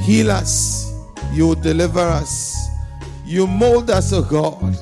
[0.00, 0.94] heal us,
[1.32, 2.56] you deliver us,
[3.24, 4.76] you mold us, O God,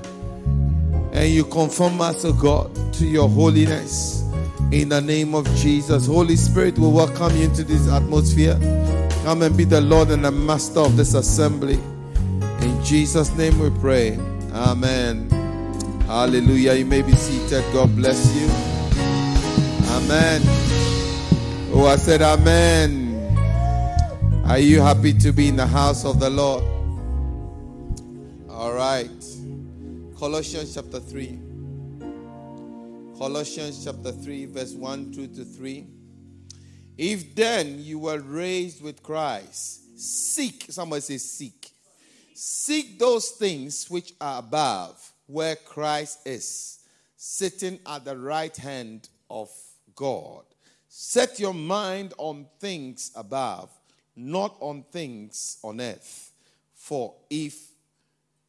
[1.12, 4.22] and you conform us, O God, to your holiness.
[4.72, 8.58] In the name of Jesus, Holy Spirit, we welcome you into this atmosphere.
[9.24, 11.78] Come and be the Lord and the Master of this assembly.
[12.62, 14.18] In Jesus' name we pray.
[14.52, 15.28] Amen.
[16.06, 16.74] Hallelujah.
[16.74, 17.64] You may be seated.
[17.72, 18.46] God bless you.
[19.90, 20.40] Amen.
[21.72, 22.99] Oh, I said, Amen.
[24.50, 26.64] Are you happy to be in the house of the Lord?
[28.50, 29.08] All right.
[30.18, 31.38] Colossians chapter 3.
[33.16, 35.86] Colossians chapter 3, verse 1 2 to 3.
[36.98, 41.70] If then you were raised with Christ, seek, somebody say, seek.
[42.34, 46.80] Seek those things which are above, where Christ is,
[47.16, 49.48] sitting at the right hand of
[49.94, 50.42] God.
[50.88, 53.70] Set your mind on things above
[54.20, 56.32] not on things on earth.
[56.74, 57.70] For if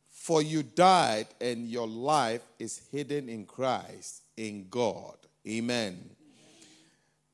[0.09, 5.15] for you died and your life is hidden in Christ in God.
[5.47, 5.97] Amen.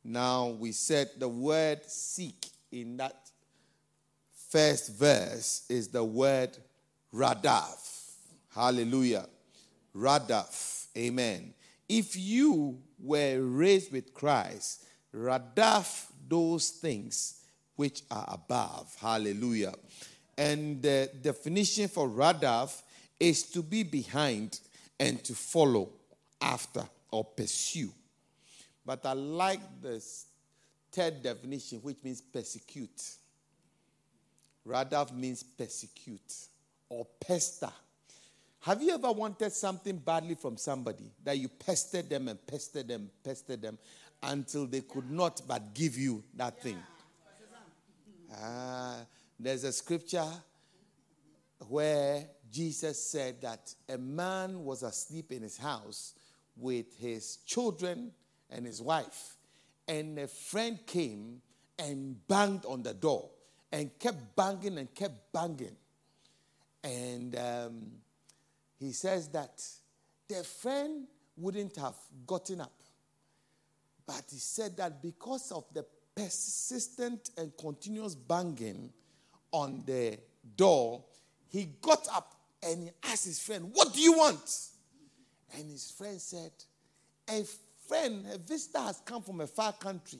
[0.03, 3.29] Now we said the word seek in that
[4.49, 6.57] first verse is the word
[7.13, 8.13] radaf.
[8.55, 9.27] Hallelujah.
[9.93, 10.87] Radaf.
[10.97, 11.53] Amen.
[11.89, 17.36] If you were raised with Christ, radaf those things
[17.77, 18.93] which are above.
[18.99, 19.73] Hallelujah.
[20.37, 22.81] And the definition for Radaf
[23.19, 24.59] is to be behind
[24.99, 25.89] and to follow
[26.41, 27.91] after or pursue.
[28.85, 30.25] But I like this
[30.91, 33.01] third definition, which means persecute.
[34.67, 36.33] Radaf means persecute
[36.89, 37.71] or pester.
[38.61, 43.09] Have you ever wanted something badly from somebody that you pestered them and pestered them,
[43.23, 43.77] pestered them
[44.23, 46.77] until they could not but give you that thing?
[48.35, 49.05] Ah,
[49.39, 50.29] there's a scripture
[51.67, 56.13] where Jesus said that a man was asleep in his house
[56.55, 58.11] with his children
[58.49, 59.35] and his wife,
[59.87, 61.41] and a friend came
[61.79, 63.29] and banged on the door
[63.71, 65.75] and kept banging and kept banging.
[66.83, 67.91] And um,
[68.79, 69.63] he says that
[70.27, 72.73] the friend wouldn't have gotten up.
[74.05, 75.85] But he said that because of the
[76.17, 78.91] persistent and continuous banging
[79.51, 80.17] on the
[80.55, 81.03] door,
[81.47, 82.33] he got up
[82.63, 84.67] and he asked his friend, What do you want?
[85.55, 86.51] And his friend said,
[87.29, 87.45] A
[87.87, 90.19] friend, a visitor has come from a far country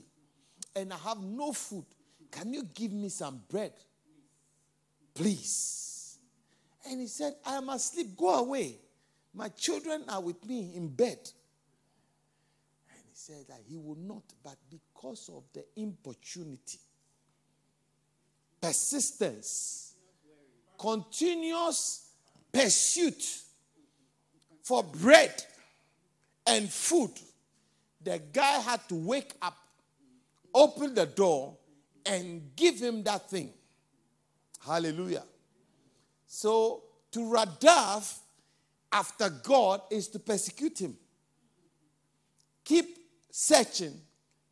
[0.76, 1.84] and I have no food.
[2.30, 3.72] Can you give me some bread?
[5.14, 6.18] Please.
[6.88, 8.16] And he said, I am asleep.
[8.16, 8.76] Go away.
[9.34, 11.18] My children are with me in bed
[13.28, 16.78] said that he would not, but because of the importunity,
[18.58, 19.92] persistence,
[20.78, 22.08] continuous
[22.50, 23.42] pursuit
[24.62, 25.44] for bread
[26.46, 27.10] and food,
[28.02, 29.58] the guy had to wake up,
[30.54, 31.54] open the door,
[32.06, 33.52] and give him that thing.
[34.64, 35.24] Hallelujah.
[36.26, 38.20] So to radaf
[38.90, 40.96] after God is to persecute him.
[42.64, 42.97] Keep
[43.40, 43.94] searching,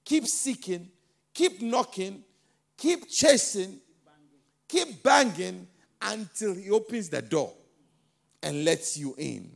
[0.05, 0.89] keep seeking,
[1.35, 2.23] keep knocking,
[2.77, 3.81] keep chasing,
[4.69, 5.67] keep banging
[6.01, 7.53] until he opens the door
[8.45, 9.51] and lets you in.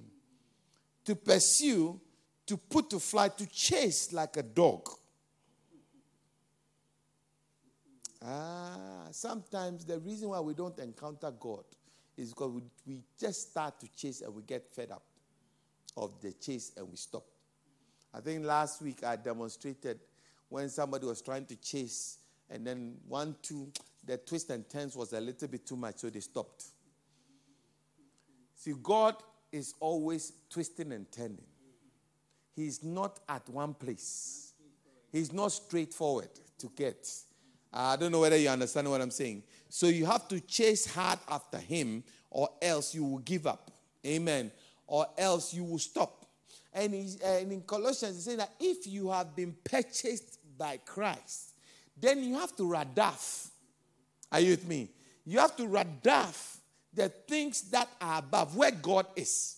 [1.05, 2.01] To pursue,
[2.45, 4.89] to put to flight, to chase like a dog.
[8.27, 11.63] Ah, sometimes the reason why we don't encounter God
[12.17, 15.05] is because we, we just start to chase and we get fed up
[15.97, 17.30] of the chase and we stop.
[18.13, 20.01] I think last week I demonstrated
[20.49, 23.71] when somebody was trying to chase, and then one, two,
[24.05, 26.65] the twist and turns was a little bit too much, so they stopped.
[28.57, 29.17] See, God
[29.53, 31.43] is always twisting and turning.
[32.55, 34.53] He's not at one place.
[35.13, 36.29] He's not straightforward
[36.59, 37.09] to get.
[37.73, 39.45] I don't know whether you understand what I'm saying.
[39.69, 43.71] So you have to chase hard after him, or else you will give up.
[44.05, 44.51] Amen.
[44.87, 46.20] Or else you will stop.
[46.73, 51.55] And, and in Colossians, he says that if you have been purchased by Christ,
[51.99, 53.49] then you have to radaf.
[54.31, 54.91] Are you with me?
[55.25, 56.59] You have to radaf
[56.93, 59.57] the things that are above, where God is.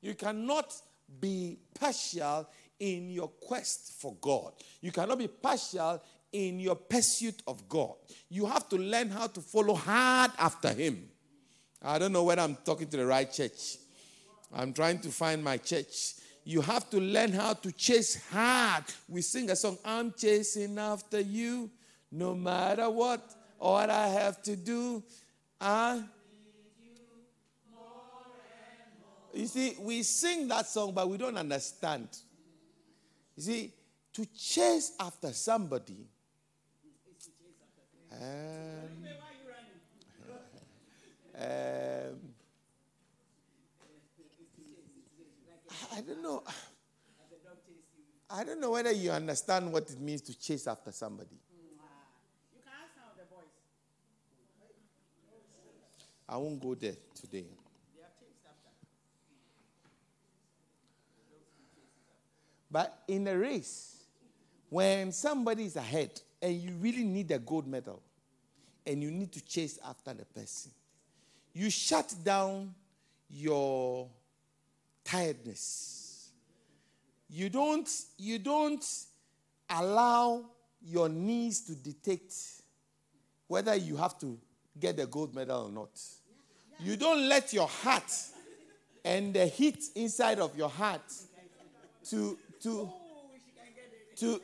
[0.00, 0.74] You cannot
[1.20, 2.48] be partial
[2.78, 4.52] in your quest for God.
[4.80, 6.02] You cannot be partial
[6.32, 7.94] in your pursuit of God.
[8.28, 11.08] You have to learn how to follow hard after Him.
[11.82, 13.76] I don't know whether I'm talking to the right church.
[14.52, 16.14] I'm trying to find my church
[16.46, 18.84] you have to learn how to chase hard.
[19.08, 21.68] We sing a song, I'm chasing after you,
[22.12, 23.34] no matter what.
[23.58, 25.02] All I have to do,
[25.60, 26.04] I.
[29.34, 32.08] You see, we sing that song, but we don't understand.
[33.36, 33.72] You see,
[34.12, 36.06] to chase after somebody.
[38.18, 39.04] Um,
[41.38, 42.35] um,
[45.96, 46.42] I don't know.
[48.28, 51.38] I don't know whether you understand what it means to chase after somebody.
[56.28, 57.46] I won't go there today.
[62.70, 64.04] But in a race,
[64.68, 68.02] when somebody is ahead and you really need a gold medal
[68.86, 70.72] and you need to chase after the person,
[71.54, 72.74] you shut down
[73.30, 74.10] your
[75.06, 76.30] tiredness.
[77.28, 77.88] You don't,
[78.18, 78.84] you don't
[79.70, 80.44] allow
[80.82, 82.34] your knees to detect
[83.48, 84.38] whether you have to
[84.78, 85.90] get the gold medal or not.
[86.78, 88.12] You don't let your heart
[89.04, 91.00] and the heat inside of your heart
[92.10, 92.90] to to
[94.16, 94.40] to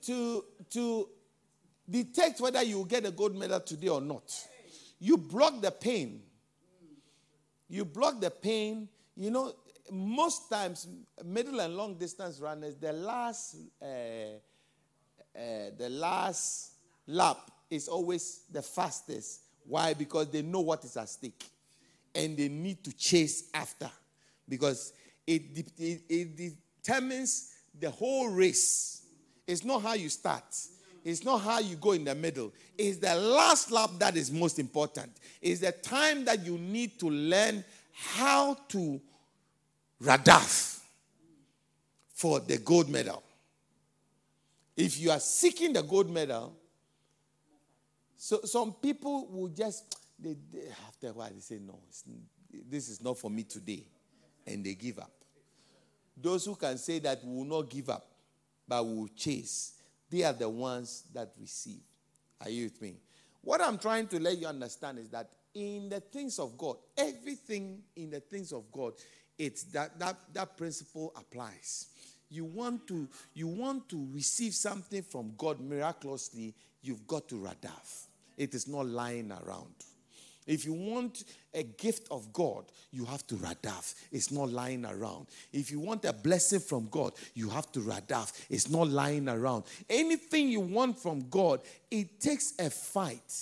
[0.00, 1.08] to to
[1.88, 4.32] detect whether you get a gold medal today or not.
[4.98, 6.22] You block the pain.
[7.72, 8.86] You block the pain.
[9.16, 9.54] You know,
[9.90, 10.86] most times,
[11.24, 13.86] middle and long distance runners, the last, uh,
[15.34, 16.72] uh, the last
[17.06, 19.40] lap is always the fastest.
[19.64, 19.94] Why?
[19.94, 21.44] Because they know what is at stake,
[22.14, 23.90] and they need to chase after,
[24.46, 24.92] because
[25.26, 25.42] it,
[25.78, 29.06] it, it determines the whole race.
[29.46, 30.44] It's not how you start.
[31.04, 32.52] It's not how you go in the middle.
[32.78, 35.10] It's the last lap that is most important.
[35.40, 39.00] It's the time that you need to learn how to
[40.02, 40.80] radaf
[42.14, 43.22] for the gold medal.
[44.76, 46.56] If you are seeking the gold medal,
[48.16, 51.78] so some people will just they, they, after a while they say no,
[52.70, 53.84] this is not for me today,
[54.46, 55.10] and they give up.
[56.16, 58.06] Those who can say that will not give up,
[58.68, 59.72] but will chase,
[60.12, 61.80] they are the ones that receive.
[62.42, 62.96] Are you with me?
[63.40, 67.82] What I'm trying to let you understand is that in the things of God, everything
[67.96, 68.92] in the things of God,
[69.38, 71.86] it's that that, that principle applies.
[72.28, 78.06] You want to you want to receive something from God miraculously, you've got to radaf.
[78.36, 79.74] It is not lying around.
[80.46, 81.24] If you want
[81.54, 83.94] a gift of God, you have to radaf.
[84.10, 85.26] It's not lying around.
[85.52, 88.32] If you want a blessing from God, you have to radaf.
[88.50, 89.64] It's not lying around.
[89.88, 91.60] Anything you want from God,
[91.90, 93.32] it takes a fight.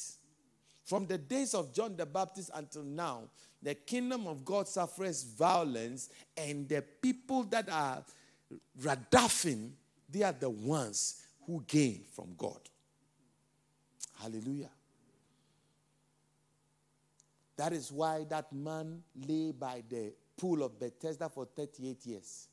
[0.84, 3.22] From the days of John the Baptist until now,
[3.62, 8.02] the kingdom of God suffers violence, and the people that are
[8.80, 9.70] radafing,
[10.08, 12.58] they are the ones who gain from God.
[14.20, 14.70] Hallelujah.
[17.60, 22.48] That is why that man lay by the pool of Bethesda for 38 years.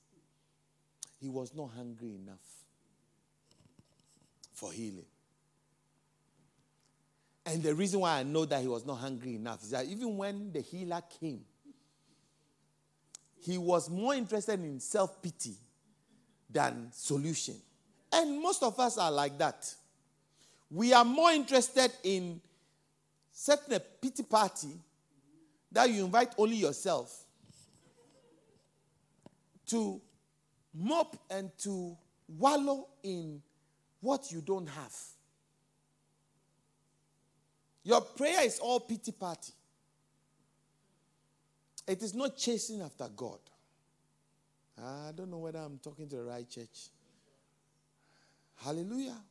[1.18, 2.44] He was not hungry enough
[4.54, 5.06] for healing.
[7.46, 10.18] And the reason why I know that he was not hungry enough is that even
[10.18, 11.46] when the healer came,
[13.40, 15.54] he was more interested in self pity
[16.50, 17.56] than solution.
[18.12, 19.74] And most of us are like that.
[20.70, 22.42] We are more interested in
[23.32, 24.82] setting a pity party
[25.78, 27.16] that you invite only yourself
[29.68, 30.02] to
[30.74, 31.96] mop and to
[32.28, 33.40] wallow in
[34.02, 34.96] what you don't have.
[37.84, 39.54] Your prayer is all pity party.
[41.88, 43.38] It is not chasing after God.
[44.84, 46.90] I don't know whether I'm talking to the right church.
[48.66, 49.22] Hallelujah.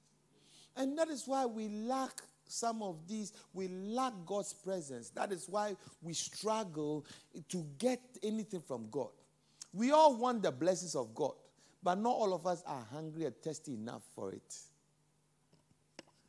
[0.76, 5.10] And that is why we lack some of these, we lack God's presence.
[5.10, 7.04] That is why we struggle
[7.48, 9.10] to get anything from God.
[9.72, 11.32] We all want the blessings of God,
[11.82, 14.56] but not all of us are hungry and thirsty enough for it.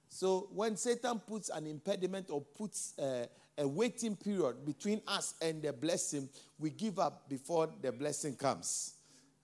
[0.09, 5.61] So when Satan puts an impediment or puts a, a waiting period between us and
[5.61, 8.95] the blessing, we give up before the blessing comes.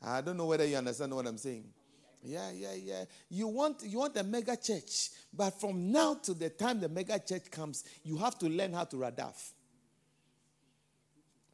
[0.01, 1.65] I don't know whether you understand what I'm saying.
[2.25, 3.06] Yeah, yeah, yeah.
[3.30, 7.20] You want you want a mega church, but from now to the time the mega
[7.20, 9.51] church comes, you have to learn how to radaf.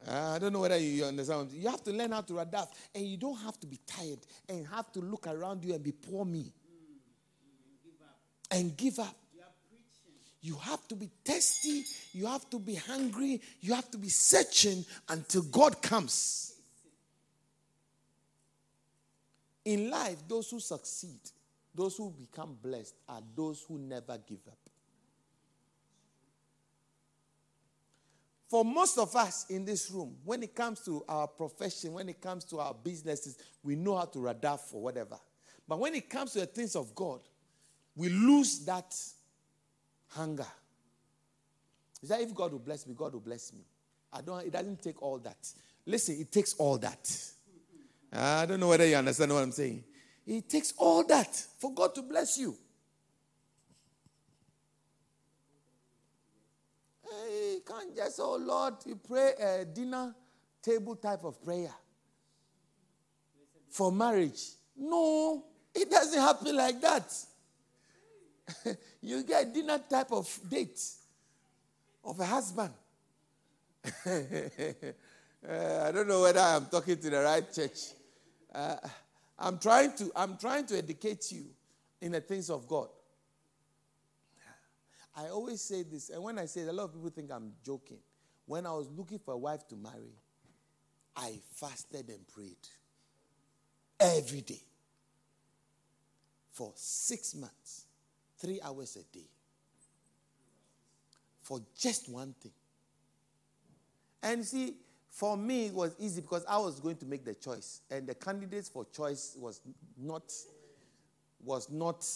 [0.06, 1.50] Uh, I don't know whether you understand.
[1.52, 4.66] You have to learn how to radaf, and you don't have to be tired and
[4.68, 6.52] have to look around you and be poor me
[8.50, 9.16] and give up.
[10.42, 11.84] You have to be thirsty.
[12.12, 13.42] You have to be hungry.
[13.60, 16.54] You have to be searching until God comes.
[19.64, 21.20] In life, those who succeed,
[21.74, 24.58] Those who become blessed are those who never give up.
[28.48, 32.20] For most of us in this room, when it comes to our profession, when it
[32.20, 35.16] comes to our businesses, we know how to radaf for whatever.
[35.68, 37.20] But when it comes to the things of God,
[37.94, 38.92] we lose that
[40.08, 40.46] hunger.
[42.02, 43.60] Is that if God will bless me, God will bless me.
[44.12, 45.48] I don't it doesn't take all that.
[45.86, 47.08] Listen, it takes all that.
[48.12, 49.84] I don't know whether you understand what I'm saying.
[50.26, 52.56] It takes all that for God to bless you.
[57.30, 60.14] You can't just, oh Lord, you pray a dinner
[60.62, 61.72] table type of prayer
[63.68, 64.40] for marriage.
[64.76, 67.12] No, it doesn't happen like that.
[69.02, 70.80] you get dinner type of date
[72.04, 72.72] of a husband.
[74.06, 74.10] uh,
[75.84, 77.78] I don't know whether I'm talking to the right church.
[78.52, 78.76] Uh,
[79.38, 81.44] I'm trying to I'm trying to educate you
[82.00, 82.88] in the things of God.
[85.16, 87.52] I always say this, and when I say it, a lot of people think I'm
[87.64, 87.98] joking.
[88.46, 90.14] When I was looking for a wife to marry,
[91.16, 92.56] I fasted and prayed
[93.98, 94.62] every day
[96.52, 97.86] for six months,
[98.38, 99.26] three hours a day,
[101.42, 102.52] for just one thing.
[104.22, 104.74] And see,
[105.10, 108.14] for me, it was easy because I was going to make the choice, and the
[108.14, 109.60] candidates for choice was
[109.98, 110.32] not
[111.42, 112.06] was not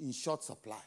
[0.00, 0.80] in short supply.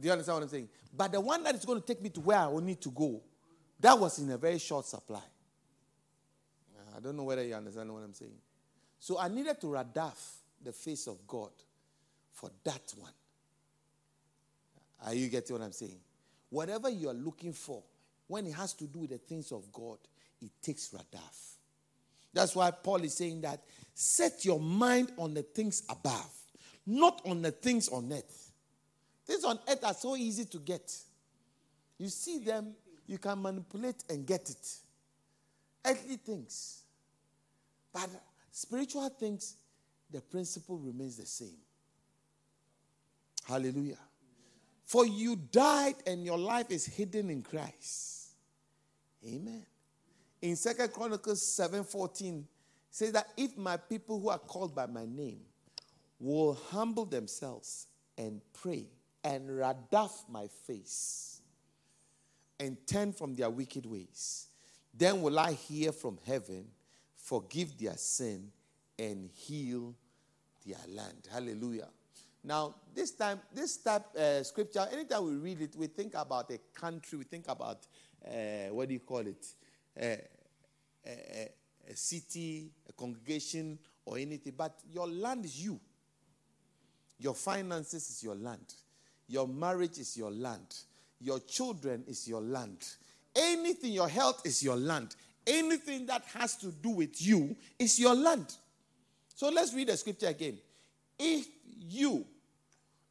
[0.00, 0.68] Do you understand what I'm saying?
[0.96, 2.90] But the one that is going to take me to where I will need to
[2.90, 3.20] go,
[3.80, 5.18] that was in a very short supply.
[6.76, 8.38] Uh, I don't know whether you understand what I'm saying.
[9.00, 10.16] So I needed to radaf
[10.62, 11.50] the face of God
[12.32, 13.12] for that one.
[15.04, 15.98] Are you getting what I'm saying?
[16.50, 17.82] Whatever you are looking for,
[18.28, 19.98] when it has to do with the things of God,
[20.40, 21.56] it takes radaf.
[22.32, 23.60] That's why Paul is saying that
[23.94, 26.30] set your mind on the things above,
[26.86, 28.52] not on the things on earth.
[29.26, 30.94] Things on earth are so easy to get.
[31.98, 32.74] You see them,
[33.06, 34.76] you can manipulate and get it.
[35.84, 36.82] Earthly things.
[37.92, 38.08] But
[38.52, 39.56] spiritual things,
[40.10, 41.56] the principle remains the same.
[43.46, 43.98] Hallelujah.
[44.84, 48.17] For you died and your life is hidden in Christ.
[49.26, 49.64] Amen.
[50.40, 52.46] In Second Chronicles 7:14,
[52.90, 55.40] says that if my people who are called by my name
[56.18, 58.86] will humble themselves and pray
[59.24, 61.40] and radaf my face
[62.58, 64.48] and turn from their wicked ways,
[64.94, 66.66] then will I hear from heaven,
[67.16, 68.50] forgive their sin,
[68.98, 69.94] and heal
[70.66, 71.28] their land.
[71.30, 71.88] Hallelujah.
[72.42, 76.58] Now, this time, this type uh, scripture, anytime we read it, we think about a
[76.74, 77.86] country, we think about
[78.26, 79.46] uh, what do you call it,
[80.00, 80.20] a,
[81.90, 84.54] a city, a congregation, or anything.
[84.56, 85.78] But your land is you.
[87.18, 88.74] Your finances is your land.
[89.26, 90.74] Your marriage is your land.
[91.20, 92.86] Your children is your land.
[93.34, 95.14] Anything, your health is your land.
[95.46, 98.54] Anything that has to do with you is your land.
[99.34, 100.58] So let's read the scripture again.
[101.18, 101.46] If
[101.80, 102.24] you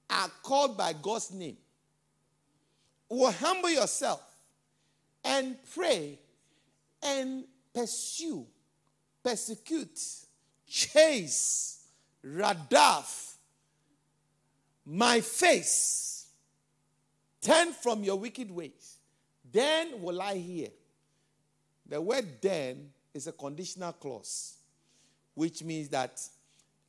[0.10, 1.58] are called by God's name,
[3.10, 4.22] will humble yourself
[5.28, 6.18] and pray
[7.04, 7.44] and
[7.74, 8.48] pursue,
[9.24, 10.00] persecute,
[10.68, 11.86] chase,
[12.26, 13.28] radaf
[14.90, 16.28] my face,
[17.42, 18.98] turn from your wicked ways,
[19.52, 20.70] then will I hear.
[21.86, 24.56] The word then is a conditional clause
[25.34, 26.20] which means that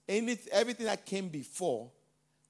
[0.09, 1.91] any, everything that came before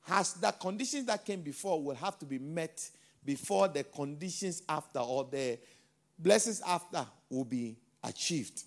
[0.02, 2.88] has the conditions that came before will have to be met
[3.25, 5.59] before the conditions after or the
[6.18, 8.62] blessings after will be achieved.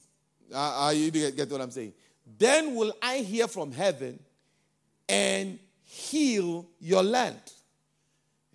[0.53, 1.93] Uh, you get, get what I'm saying?
[2.37, 4.19] Then will I hear from heaven
[5.07, 5.59] and
[5.91, 7.41] heal your land.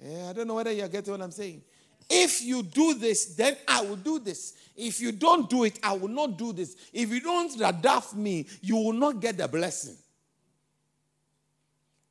[0.03, 1.63] Yeah, I don't know whether you're getting what I'm saying.
[2.09, 4.55] If you do this, then I will do this.
[4.75, 6.77] If you don't do it, I will not do this.
[6.93, 9.97] If you don't radaf me, you will not get the blessing.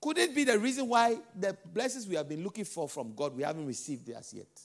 [0.01, 3.35] Could it be the reason why the blessings we have been looking for from God,
[3.35, 4.61] we haven't received as yet?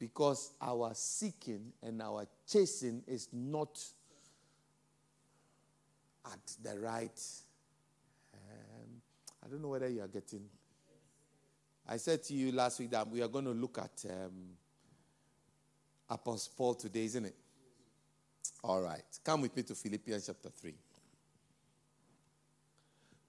[0.00, 3.78] Because our seeking and our chasing is not
[6.24, 7.20] at the right.
[8.32, 9.02] Um,
[9.44, 10.46] I don't know whether you are getting.
[11.86, 14.32] I said to you last week that we are going to look at um,
[16.08, 17.36] Apostle Paul today, isn't it?
[18.64, 19.04] All right.
[19.22, 20.74] Come with me to Philippians chapter 3.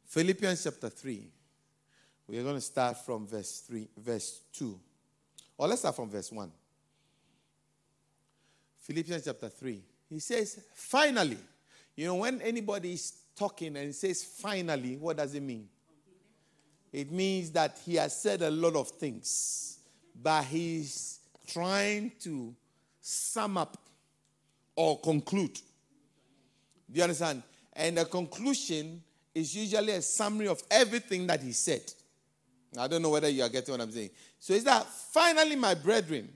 [0.05, 1.27] Philippians chapter 3.
[2.27, 4.79] We are going to start from verse 3, verse 2.
[5.57, 6.51] Or let's start from verse 1.
[8.81, 9.81] Philippians chapter 3.
[10.09, 11.37] He says, finally,
[11.95, 15.67] you know, when anybody is talking and says finally, what does it mean?
[16.91, 19.79] It means that he has said a lot of things,
[20.21, 22.53] but he's trying to
[22.99, 23.77] sum up
[24.75, 25.53] or conclude.
[26.91, 27.43] Do you understand?
[27.73, 29.01] And the conclusion
[29.33, 31.81] is usually a summary of everything that he said.
[32.77, 34.09] I don't know whether you are getting what I'm saying.
[34.39, 36.29] So it's that finally, my brethren,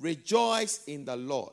[0.00, 1.52] rejoice in the Lord.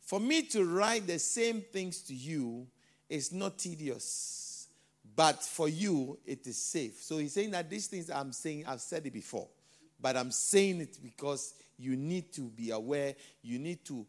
[0.00, 2.66] For me to write the same things to you
[3.08, 4.68] is not tedious,
[5.16, 7.02] but for you it is safe.
[7.02, 9.48] So he's saying that these things I'm saying, I've said it before,
[10.00, 14.06] but I'm saying it because you need to be aware, you need to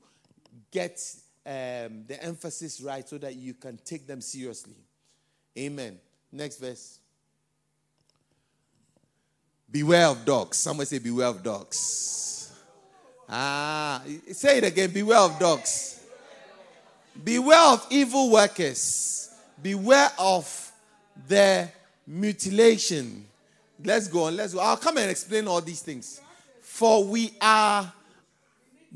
[0.71, 0.99] get
[1.45, 4.75] um, the emphasis right so that you can take them seriously.
[5.57, 5.97] Amen.
[6.31, 6.99] Next verse.
[9.71, 10.57] Beware of dogs.
[10.57, 12.44] Someone say, Beware of dogs.
[13.27, 14.91] Ah, say it again.
[14.91, 16.03] Beware of dogs.
[17.23, 19.29] Beware of evil workers.
[19.61, 20.71] Beware of
[21.27, 21.71] their
[22.05, 23.25] mutilation.
[23.83, 24.35] Let's go on.
[24.35, 24.59] Let's go.
[24.59, 26.21] I'll come and explain all these things.
[26.61, 27.91] For we are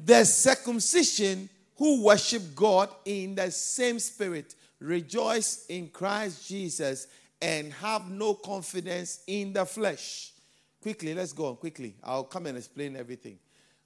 [0.06, 7.08] the circumcision who worship God in the same spirit, rejoice in Christ Jesus,
[7.42, 10.34] and have no confidence in the flesh.
[10.82, 11.96] Quickly, let's go on quickly.
[12.04, 13.40] I'll come and explain everything.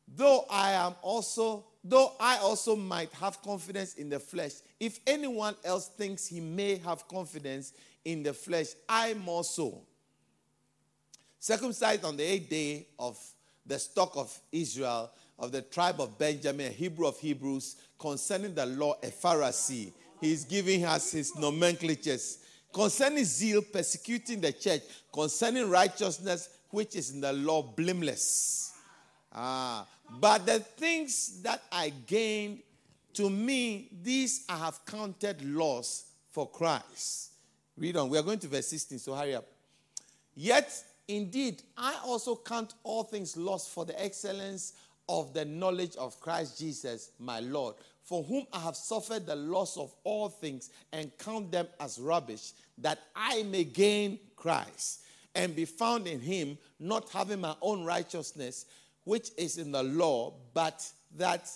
[0.08, 5.56] Though I am also, though I also might have confidence in the flesh, if anyone
[5.64, 7.74] else thinks he may have confidence
[8.06, 9.82] in the flesh, I more so.
[11.40, 13.20] Circumcised on the eighth day of
[13.66, 18.96] the stock of Israel, of the tribe of Benjamin, Hebrew of Hebrews, concerning the law,
[19.04, 19.92] a Pharisee.
[20.22, 22.40] He's giving us his nomenclatures.
[22.72, 24.82] Concerning zeal, persecuting the church.
[25.12, 28.74] Concerning righteousness, which is in the law, blameless.
[29.32, 32.60] Ah, but the things that I gained,
[33.14, 37.32] to me, these I have counted loss for Christ.
[37.78, 38.10] Read on.
[38.10, 39.46] We are going to verse 16, so hurry up.
[40.36, 44.74] Yet, indeed, I also count all things lost for the excellence
[45.10, 49.78] of the knowledge of Christ Jesus, my Lord, for whom I have suffered the loss
[49.78, 55.02] of all things and count them as rubbish, that I may gain Christ
[55.36, 58.66] and be found in him, not having my own righteousness,
[59.04, 61.50] which is in the law, but that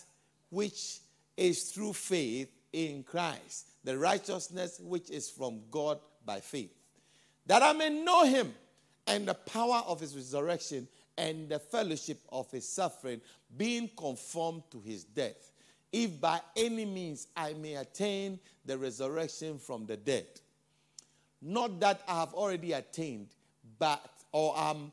[0.49, 0.99] which
[1.35, 6.73] is through faith in Christ, the righteousness which is from God by faith,
[7.45, 8.53] that I may know him
[9.05, 13.21] and the power of his resurrection and the fellowship of his suffering,
[13.55, 15.51] being conformed to his death,
[15.91, 20.27] if by any means I may attain the resurrection from the dead.
[21.41, 23.29] Not that I have already attained,
[23.79, 24.91] but or am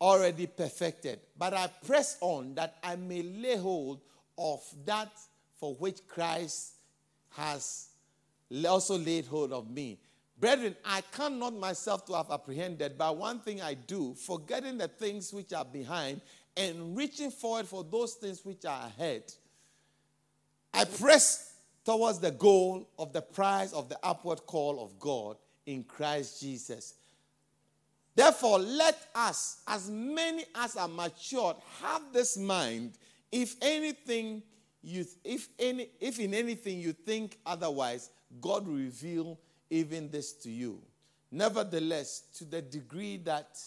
[0.00, 4.00] already perfected, but I press on that I may lay hold
[4.36, 5.10] of that
[5.58, 6.74] for which Christ
[7.30, 7.88] has
[8.66, 9.98] also laid hold of me.
[10.38, 15.32] Brethren, I cannot myself to have apprehended, but one thing I do, forgetting the things
[15.32, 16.20] which are behind
[16.56, 19.22] and reaching forward for those things which are ahead.
[20.74, 21.54] I press
[21.86, 26.94] towards the goal of the prize of the upward call of God in Christ Jesus.
[28.16, 32.94] Therefore, let us, as many as are matured, have this mind.
[33.30, 34.42] If anything,
[34.82, 38.08] you, if any, if in anything you think otherwise,
[38.40, 40.80] God will reveal even this to you.
[41.30, 43.58] Nevertheless, to the degree that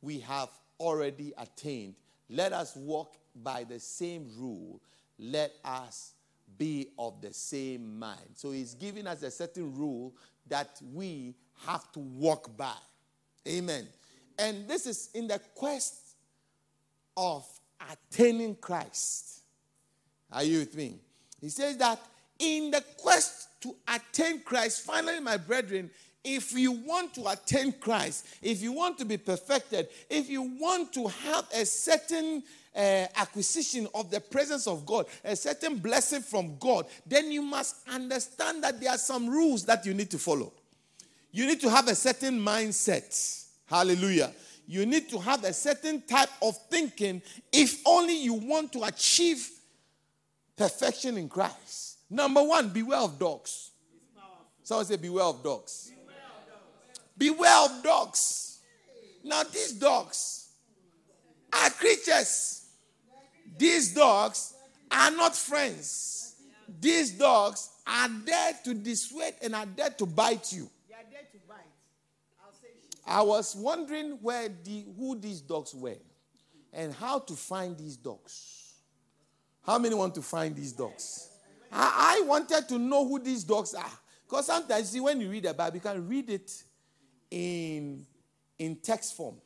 [0.00, 0.48] we have
[0.80, 1.96] already attained,
[2.30, 4.80] let us walk by the same rule.
[5.18, 6.14] Let us
[6.56, 8.30] be of the same mind.
[8.34, 10.14] So he's giving us a certain rule
[10.46, 11.34] that we
[11.66, 12.72] have to walk by.
[13.46, 13.86] Amen.
[14.38, 15.94] And this is in the quest
[17.16, 17.46] of
[17.90, 19.40] attaining Christ.
[20.32, 20.96] Are you with me?
[21.40, 22.00] He says that
[22.38, 25.90] in the quest to attain Christ, finally, my brethren,
[26.24, 30.92] if you want to attain Christ, if you want to be perfected, if you want
[30.94, 32.42] to have a certain
[32.74, 37.76] uh, acquisition of the presence of God, a certain blessing from God, then you must
[37.88, 40.52] understand that there are some rules that you need to follow.
[41.36, 43.44] You need to have a certain mindset.
[43.66, 44.32] Hallelujah.
[44.66, 47.20] You need to have a certain type of thinking
[47.52, 49.46] if only you want to achieve
[50.56, 51.98] perfection in Christ.
[52.08, 53.72] Number one, beware of dogs.
[54.62, 55.92] Someone say, beware of dogs.
[57.18, 58.60] Beware of dogs.
[59.22, 60.48] Now, these dogs
[61.52, 62.64] are creatures.
[63.58, 64.54] These dogs
[64.90, 66.36] are not friends.
[66.80, 70.70] These dogs are there to dissuade and are there to bite you.
[73.06, 75.98] I was wondering where the, who these dogs were
[76.72, 78.74] and how to find these dogs.
[79.64, 81.30] How many want to find these dogs?
[81.72, 83.90] I, I wanted to know who these dogs are
[84.26, 86.62] Because sometimes, see, when you read the Bible, you can read it
[87.30, 88.04] in,
[88.58, 89.36] in text form.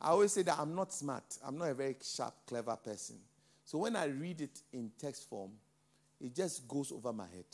[0.00, 1.24] I always say that I'm not smart.
[1.44, 3.16] I'm not a very sharp, clever person.
[3.66, 5.50] So when I read it in text form,
[6.20, 7.44] it just goes over my head.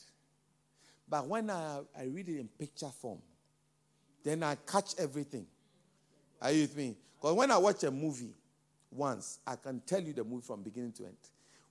[1.08, 3.18] But when I, I read it in picture form,
[4.22, 5.46] then I catch everything.
[6.40, 6.96] Are you with me?
[7.18, 8.34] Because when I watch a movie
[8.90, 11.16] once, I can tell you the movie from beginning to end.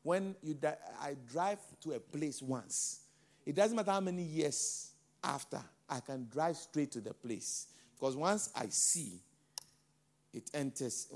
[0.03, 3.01] When you di- I drive to a place once,
[3.45, 4.91] it doesn't matter how many years
[5.23, 7.67] after, I can drive straight to the place.
[7.97, 9.19] Because once I see,
[10.33, 11.07] it enters,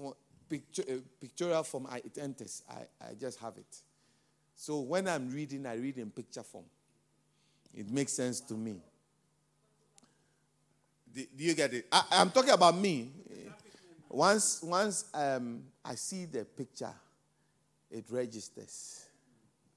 [0.48, 2.64] picture, uh, pictorial form, I, it enters.
[2.70, 3.78] I, I just have it.
[4.56, 6.66] So when I'm reading, I read in picture form.
[7.74, 8.82] It makes sense to me.
[11.14, 11.88] Do, you get it?
[11.92, 13.12] I, am talking about me.
[14.10, 16.94] Once, once um, I see the picture,
[17.92, 19.06] it registers.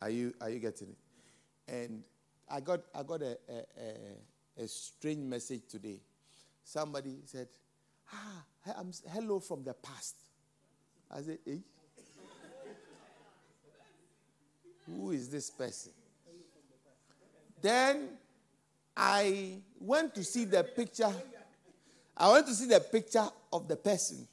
[0.00, 1.72] Are you, are you getting it?
[1.72, 2.02] And
[2.50, 6.00] I got, I got a, a, a, a strange message today.
[6.64, 7.48] Somebody said,
[8.12, 8.44] Ah,
[8.78, 10.16] I'm, hello from the past.
[11.10, 11.56] I said, eh?
[14.86, 15.92] Who is this person?
[17.60, 18.08] Then
[18.96, 21.12] I went to see the picture.
[22.16, 24.26] I went to see the picture of the person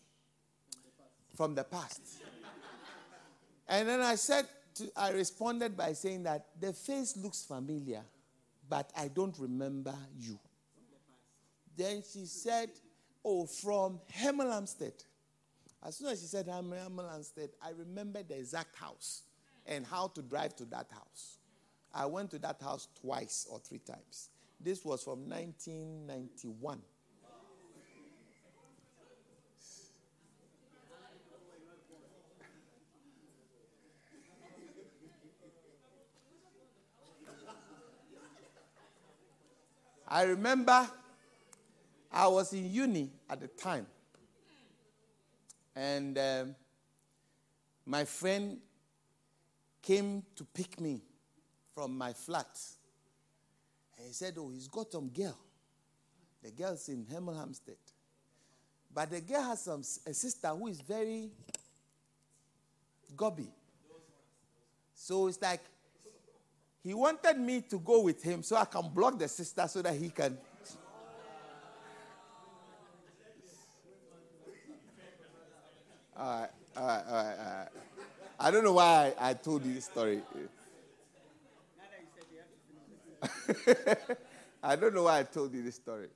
[1.35, 2.01] from the past.
[3.67, 4.45] And then I said,
[4.75, 8.01] to, I responded by saying that the face looks familiar,
[8.67, 10.39] but I don't remember you.
[11.77, 12.69] Then she said,
[13.23, 14.93] Oh, from Hemel Hempstead.
[15.85, 19.23] As soon as she said Hemel Hempstead, I remembered the exact house
[19.65, 21.37] and how to drive to that house.
[21.93, 24.29] I went to that house twice or three times.
[24.61, 26.81] This was from 1991.
[40.11, 40.89] I remember
[42.11, 43.85] I was in uni at the time.
[45.75, 46.55] And um,
[47.85, 48.57] my friend
[49.81, 51.01] came to pick me
[51.75, 52.59] from my flat.
[54.09, 55.37] He said, Oh, he's got some girl.
[56.41, 57.75] The girl's in Hemel Hempstead.
[58.91, 61.29] But the girl has some, a sister who is very
[63.15, 63.51] gobby.
[64.95, 65.61] So it's like
[66.83, 69.95] he wanted me to go with him so I can block the sister so that
[69.95, 70.35] he can.
[76.17, 77.67] All right, all right, all right, all right.
[78.39, 80.21] I don't know why I, I told you this story.
[84.63, 86.09] I don't know why I told you this story.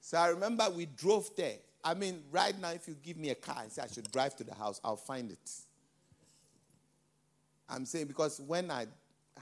[0.00, 1.56] So I remember we drove there.
[1.84, 4.34] I mean, right now, if you give me a car and say I should drive
[4.36, 5.50] to the house, I'll find it.
[7.68, 8.86] I'm saying because when I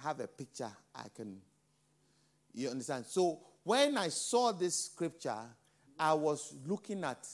[0.03, 1.39] have a picture, I can,
[2.53, 3.07] you understand?
[3.07, 5.39] So when I saw this scripture,
[5.99, 7.27] I was looking at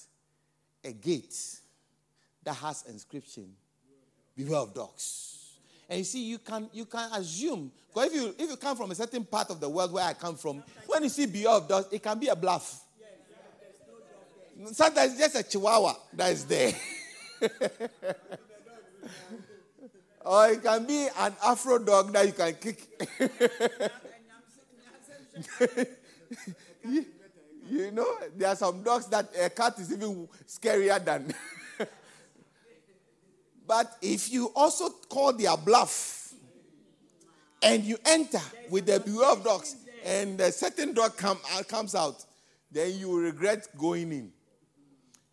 [0.85, 1.37] a gate
[2.45, 3.53] that has inscription,
[4.37, 5.42] beware of dogs.
[5.93, 8.91] And you see, you can you can assume because if you if you come from
[8.91, 11.89] a certain part of the world where I come from, when you see beware of
[11.93, 12.83] it can be a bluff.
[14.73, 16.73] Sometimes it's just a chihuahua that is there.
[20.25, 22.89] or it can be an Afro dog that you can kick.
[27.71, 31.35] you know, there are some dogs that a cat is even scarier than.
[33.73, 36.35] but if you also call their bluff
[37.63, 41.95] and you enter with the beware of dogs and a certain dog come, uh, comes
[41.95, 42.23] out,
[42.71, 44.31] then you regret going in.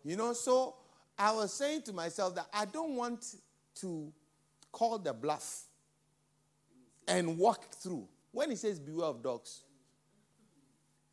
[0.02, 0.74] You know, so
[1.18, 3.26] I was saying to myself that I don't want
[3.80, 4.10] to
[4.72, 5.64] call the bluff
[7.06, 8.08] and walk through.
[8.32, 9.64] When he says beware of dogs,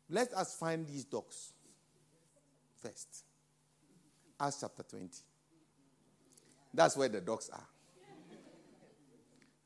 [0.08, 1.52] let us find these dogs
[2.82, 3.24] first.
[4.40, 5.27] Acts chapter 20.
[6.78, 7.66] That's where the dogs are.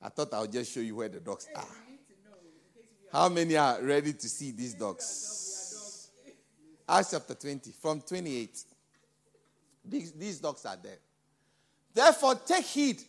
[0.01, 1.77] I thought I'll just show you where the dogs are.
[3.13, 6.09] How many are ready to see these dogs?
[6.89, 8.65] Acts chapter 20, from 28.
[9.85, 10.97] These, these dogs are there.
[11.93, 13.03] Therefore, take heed.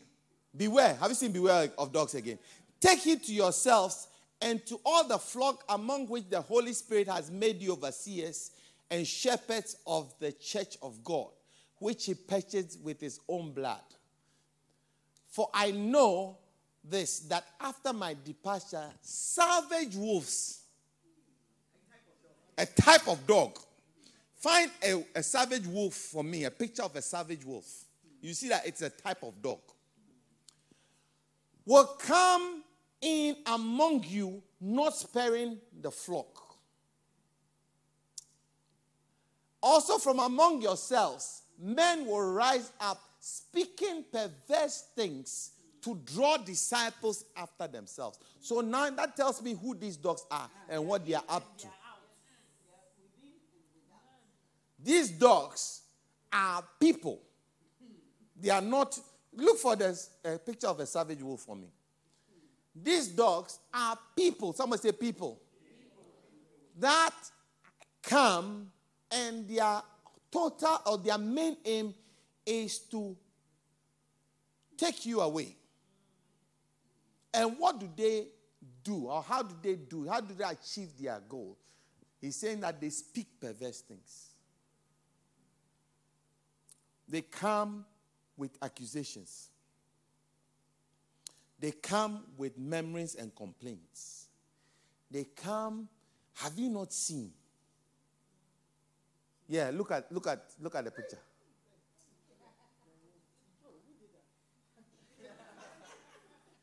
[0.53, 0.95] Beware.
[0.95, 2.39] Have you seen beware of dogs again?
[2.81, 4.09] Take heed to yourselves
[4.41, 8.51] and to all the flock among which the Holy Spirit has made you overseers
[8.91, 11.29] and shepherds of the church of God,
[11.83, 13.81] which he purchased with his own blood.
[15.27, 16.37] For I know
[16.81, 20.61] this, that after my departure, savage wolves,
[22.57, 23.59] a type of dog,
[24.37, 27.65] find a, a savage wolf for me, a picture of a savage wolf.
[28.21, 29.59] You see that it's a type of dog.
[31.65, 32.63] Will come
[33.01, 36.57] in among you not sparing the flock.
[39.61, 47.67] Also, from among yourselves, men will rise up speaking perverse things to draw disciples after
[47.67, 48.19] themselves.
[48.41, 51.67] So now that tells me who these dogs are and what they are up to.
[54.83, 55.81] These dogs
[56.31, 57.21] are people.
[58.39, 58.99] They are not.
[59.35, 61.69] Look for the uh, picture of a savage wolf for me.
[62.75, 64.51] These dogs are people.
[64.53, 65.39] Someone say people.
[66.77, 67.13] That
[68.01, 68.71] come
[69.11, 69.81] and their
[70.33, 71.93] total or their main aim
[72.45, 73.15] is to
[74.75, 75.55] take you away.
[77.33, 78.27] And what do they
[78.83, 79.05] do?
[79.05, 80.07] Or how do they do?
[80.07, 81.57] How do they achieve their goal?
[82.19, 84.29] He's saying that they speak perverse things.
[87.07, 87.85] They come
[88.35, 89.49] with accusations.
[91.59, 94.27] They come with memories and complaints.
[95.11, 95.87] They come,
[96.35, 97.31] have you not seen?
[99.47, 101.19] Yeah, look at look at look at the picture.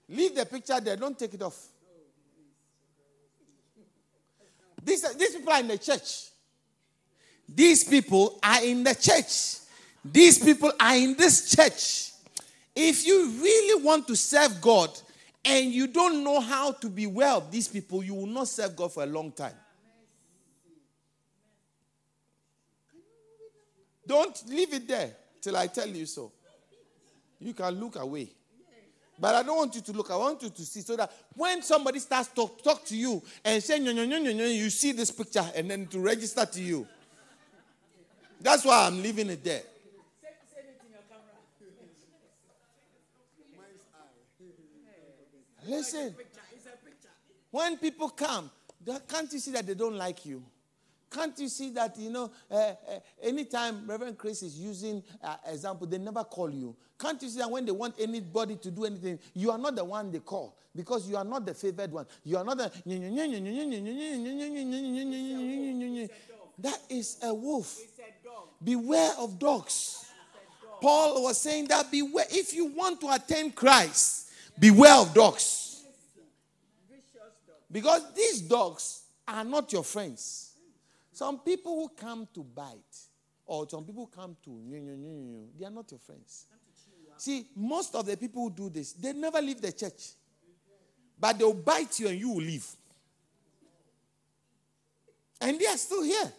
[0.08, 1.68] Leave the picture there, don't take it off.
[4.82, 6.30] These, these people are in the church.
[7.48, 9.58] These people are in the church.
[10.04, 12.12] These people are in this church.
[12.74, 14.90] If you really want to serve God
[15.44, 18.92] and you don't know how to be well these people, you will not serve God
[18.92, 19.54] for a long time.
[24.10, 26.32] Don't leave it there till I tell you so.
[27.38, 28.28] You can look away.
[29.16, 30.10] But I don't want you to look.
[30.10, 33.62] I want you to see so that when somebody starts to talk, to you and
[33.62, 36.60] say, no, no, no, no, no, you see this picture and then to register to
[36.60, 36.88] you.
[38.40, 39.62] That's why I'm leaving it there.
[45.68, 46.16] Listen.
[47.52, 48.50] When people come,
[49.08, 50.42] can't you see that they don't like you?
[51.10, 52.74] Can't you see that, you know, uh, uh,
[53.22, 56.76] anytime Reverend Chris is using uh, example, they never call you.
[56.98, 59.84] Can't you see that when they want anybody to do anything, you are not the
[59.84, 62.06] one they call because you are not the favored one.
[62.24, 62.70] You are not the.
[66.60, 67.78] That is a wolf.
[68.62, 70.04] Beware of dogs.
[70.82, 72.26] Paul was saying that beware.
[72.30, 75.82] If you want to attain Christ, beware of dogs.
[77.72, 80.49] Because these dogs are not your friends.
[81.20, 82.96] Some people who come to bite,
[83.44, 86.46] or some people who come to, they are not your friends.
[87.18, 90.14] See, most of the people who do this, they never leave the church.
[91.18, 92.66] But they'll bite you and you will leave.
[95.42, 96.32] And they are still here.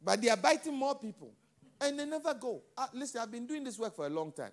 [0.00, 1.32] But they are biting more people.
[1.80, 2.62] And they never go.
[2.78, 4.52] Uh, listen, I've been doing this work for a long time.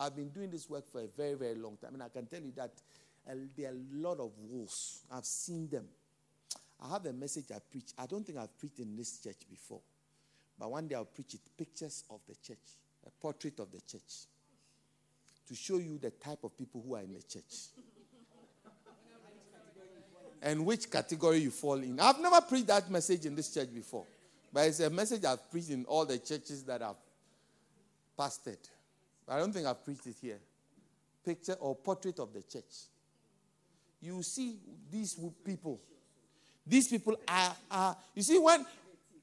[0.00, 1.94] I've been doing this work for a very, very long time.
[1.94, 2.72] And I can tell you that
[3.30, 5.04] uh, there are a lot of wolves.
[5.12, 5.84] I've seen them.
[6.84, 7.92] I have a message I preach.
[7.98, 9.80] I don't think I've preached in this church before.
[10.58, 12.58] But one day I'll preach it pictures of the church,
[13.06, 14.26] a portrait of the church,
[15.48, 17.70] to show you the type of people who are in the church.
[20.42, 21.98] and which category you fall in.
[21.98, 24.04] I've never preached that message in this church before.
[24.52, 26.96] But it's a message I've preached in all the churches that I've
[28.18, 28.58] pastored.
[29.26, 30.38] I don't think I've preached it here.
[31.24, 32.84] Picture or portrait of the church.
[34.02, 34.56] You see
[34.92, 35.80] these people
[36.66, 38.64] these people are, are you see, when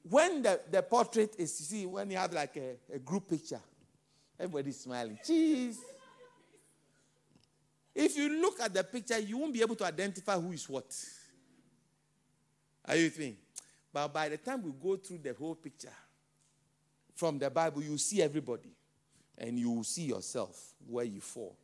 [0.07, 3.59] when the, the portrait is, you see, when you have like a, a group picture,
[4.39, 5.17] everybody's smiling.
[5.23, 5.79] Cheese.
[7.93, 10.85] If you look at the picture, you won't be able to identify who is what.
[12.85, 13.37] Are you think?
[13.93, 15.93] But by the time we go through the whole picture
[17.13, 18.69] from the Bible, you see everybody.
[19.37, 21.57] And you will see yourself where you fall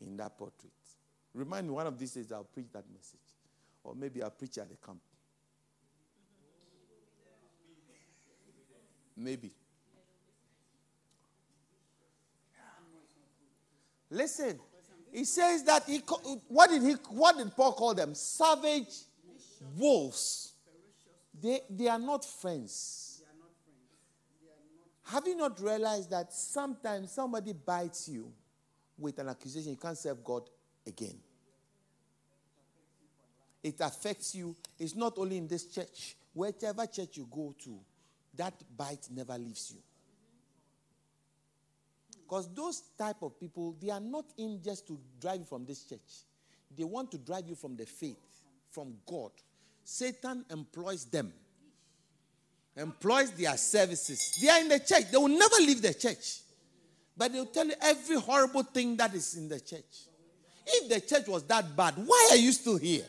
[0.00, 0.72] in that portrait.
[1.34, 3.18] Remind me one of these days I'll preach that message.
[3.84, 5.00] Or maybe I'll preach at the camp.
[9.16, 9.52] Maybe.
[14.10, 14.58] Listen,
[15.10, 16.02] he says that he
[16.48, 18.14] what did he what did Paul call them?
[18.14, 18.92] Savage
[19.76, 20.52] wolves.
[21.40, 23.22] They they are not friends.
[25.04, 28.32] Have you not realized that sometimes somebody bites you
[28.96, 30.48] with an accusation you can't serve God
[30.86, 31.18] again?
[33.62, 34.56] It affects you.
[34.78, 36.16] It's not only in this church.
[36.32, 37.78] Whatever church you go to,
[38.36, 39.80] that bite never leaves you.
[42.22, 45.84] Because those type of people, they are not in just to drive you from this
[45.84, 46.00] church.
[46.76, 48.16] They want to drive you from the faith,
[48.70, 49.32] from God.
[49.84, 51.32] Satan employs them,
[52.76, 54.38] employs their services.
[54.40, 55.10] They are in the church.
[55.10, 56.38] They will never leave the church.
[57.14, 60.06] But they'll tell you every horrible thing that is in the church.
[60.66, 63.04] If the church was that bad, why are you still here?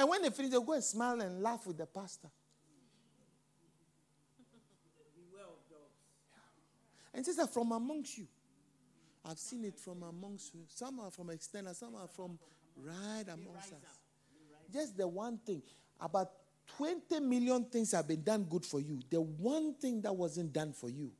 [0.00, 2.30] And when they finish, they go and smile and laugh with the pastor.
[7.12, 8.26] And says that from amongst you.
[9.26, 10.60] I've seen it from amongst you.
[10.68, 12.38] Some are from external, some are from
[12.78, 13.98] right amongst us.
[14.72, 15.60] Just the one thing.
[16.00, 16.30] About
[16.78, 19.00] 20 million things have been done good for you.
[19.10, 21.10] The one thing that wasn't done for you,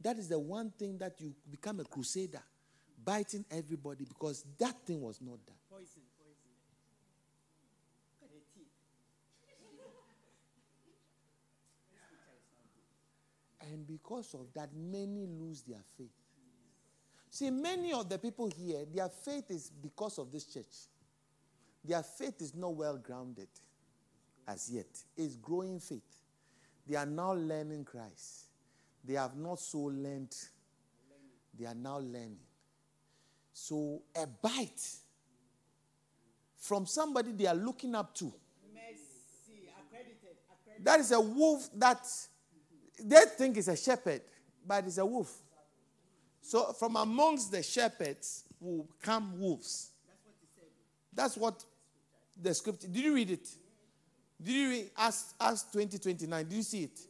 [0.00, 2.40] that is the one thing that you become a crusader,
[3.04, 5.56] biting everybody because that thing was not done.
[13.72, 16.12] And because of that, many lose their faith.
[17.30, 20.88] See, many of the people here, their faith is because of this church.
[21.84, 23.48] Their faith is not well grounded
[24.46, 24.86] as yet.
[25.16, 26.02] It's growing faith.
[26.86, 28.46] They are now learning Christ.
[29.04, 30.34] They have not so learned,
[31.58, 32.38] they are now learning.
[33.52, 34.82] So, a bite
[36.56, 38.32] from somebody they are looking up to.
[40.82, 42.06] That is a wolf that
[43.02, 44.22] they think is a shepherd,
[44.66, 45.34] but it's a wolf.
[46.40, 49.90] So from amongst the shepherds will come wolves.
[51.12, 51.64] That's what
[52.40, 52.88] the scripture.
[52.88, 53.48] Did you read it?
[54.42, 56.44] Did you read Acts, Acts 20, 29?
[56.44, 57.00] Did you see it?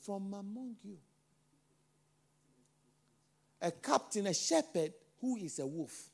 [0.00, 0.96] From among you.
[3.62, 6.10] A captain, a shepherd who is a wolf.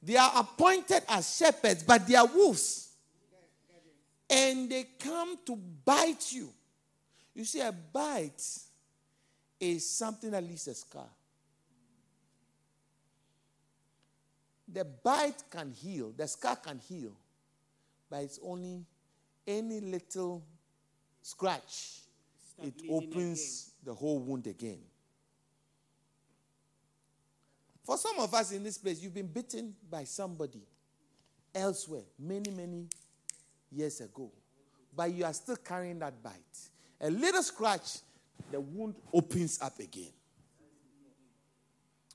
[0.00, 2.87] They are appointed as shepherds, but they are wolves
[4.30, 6.52] and they come to bite you.
[7.34, 8.42] You see, a bite
[9.60, 11.06] is something that leaves a scar.
[14.70, 17.12] The bite can heal, the scar can heal,
[18.10, 18.84] but it's only
[19.46, 20.44] any little
[21.22, 22.00] scratch,
[22.52, 23.84] Start it opens again.
[23.84, 24.80] the whole wound again.
[27.84, 30.60] For some of us in this place, you've been bitten by somebody
[31.54, 32.86] elsewhere many, many
[33.70, 34.30] years ago,
[34.94, 36.32] but you are still carrying that bite.
[37.00, 37.98] A little scratch,
[38.50, 40.12] the wound opens up again.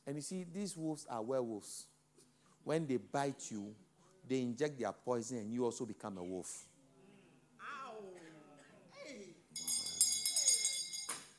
[0.05, 1.85] And you see, these wolves are werewolves.
[2.63, 3.73] When they bite you,
[4.27, 6.65] they inject their poison and you also become a wolf.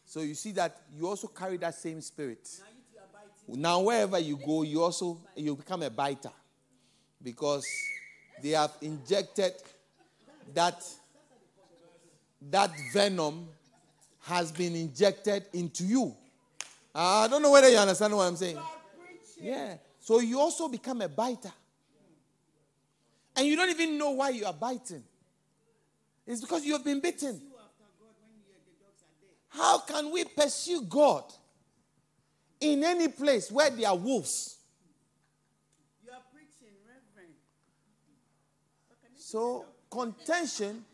[0.06, 2.48] So you see that you also carry that same spirit.
[3.48, 6.30] Now wherever you go, you also you become a biter
[7.20, 7.66] because
[8.40, 9.54] they have injected
[10.52, 10.84] that
[12.50, 13.48] that venom
[14.20, 16.14] has been injected into you.
[16.94, 18.58] Ah, I don't know whether you understand what I'm saying.
[19.40, 19.76] Yeah.
[20.00, 21.52] So you also become a biter.
[23.36, 25.02] And you don't even know why you are biting.
[26.26, 27.40] It's because you have been bitten.
[29.48, 31.24] How can we pursue God
[32.60, 34.56] in any place where there are wolves?
[36.04, 37.34] You are preaching, Reverend.
[39.16, 40.84] So Contention,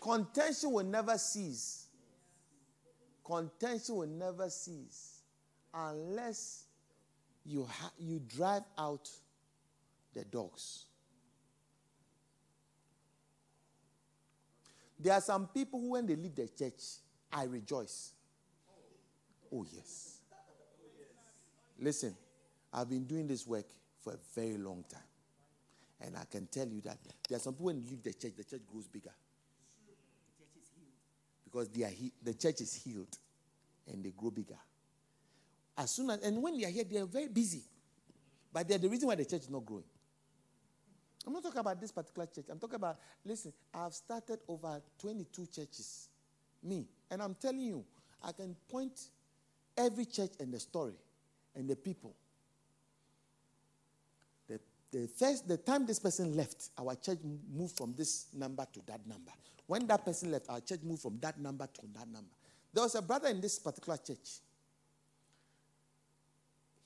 [0.00, 1.86] contention will never cease.
[3.24, 5.20] Contention will never cease
[5.72, 6.64] unless
[7.46, 9.08] you, ha- you drive out
[10.12, 10.86] the dogs.
[14.98, 16.82] There are some people who, when they leave the church,
[17.32, 18.10] I rejoice.
[19.54, 20.18] Oh, yes.
[21.78, 22.16] Listen,
[22.72, 23.66] I've been doing this work
[24.02, 25.11] for a very long time.
[26.04, 28.32] And I can tell you that there are some people when you leave the church,
[28.36, 29.12] the church grows bigger.
[31.44, 33.16] Because they are he- the church is healed
[33.86, 34.58] and they grow bigger.
[35.76, 37.62] As soon as, and when they are here, they are very busy.
[38.52, 39.84] But they're the reason why the church is not growing.
[41.26, 42.46] I'm not talking about this particular church.
[42.50, 46.08] I'm talking about, listen, I've started over 22 churches.
[46.62, 46.86] Me.
[47.10, 47.84] And I'm telling you,
[48.22, 49.00] I can point
[49.76, 50.94] every church and the story
[51.54, 52.14] and the people
[54.92, 57.18] the first the time this person left, our church
[57.52, 59.32] moved from this number to that number.
[59.66, 62.34] When that person left, our church moved from that number to that number.
[62.74, 64.40] There was a brother in this particular church.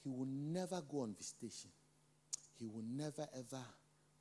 [0.05, 1.71] He will never go on visitation.
[2.59, 3.63] He will never ever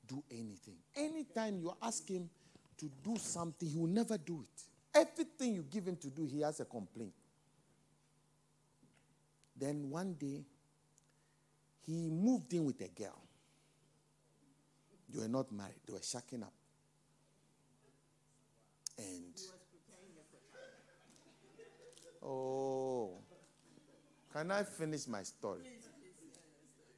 [0.08, 0.76] do anything.
[0.96, 2.30] Anytime you ask him
[2.78, 4.64] to do something, he will never do it.
[4.98, 7.14] Everything you give him to do, he has a complaint.
[9.56, 10.44] Then one day,
[11.86, 13.22] he moved in with a girl.
[15.16, 16.52] They were not married, they were shacking up.
[18.98, 19.34] And
[22.22, 23.12] oh,
[24.34, 25.62] can I finish my story?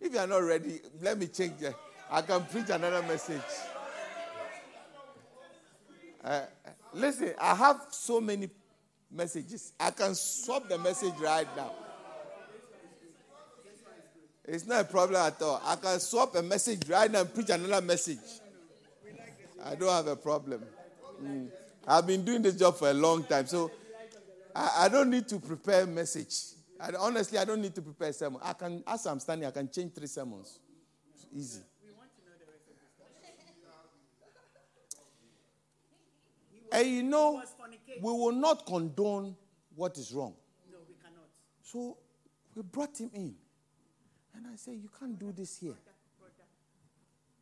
[0.02, 1.60] If you are not ready, let me change.
[1.60, 1.76] The,
[2.10, 3.42] I can preach another message.
[6.24, 6.42] Uh,
[6.94, 8.50] listen, I have so many
[9.12, 9.74] messages.
[9.80, 11.72] I can swap the message right now.
[14.48, 15.62] It's not a problem at all.
[15.66, 18.20] I can swap a message right now and preach another message.
[19.64, 20.64] I don't have a problem.
[21.22, 21.50] Mm.
[21.86, 23.70] I've been doing this job for a long time, so
[24.56, 26.34] I, I don't need to prepare a message.
[26.80, 28.40] I, honestly, I don't need to prepare a sermon.
[28.42, 30.60] I can, as I'm standing, I can change three sermons.
[31.14, 31.62] It's easy.
[36.72, 37.42] And you know,
[38.02, 39.36] we will not condone
[39.76, 40.34] what is wrong.
[40.72, 41.28] No, we cannot.
[41.64, 41.98] So
[42.56, 43.36] we brought him in.
[44.52, 45.76] I said, You can't do this here.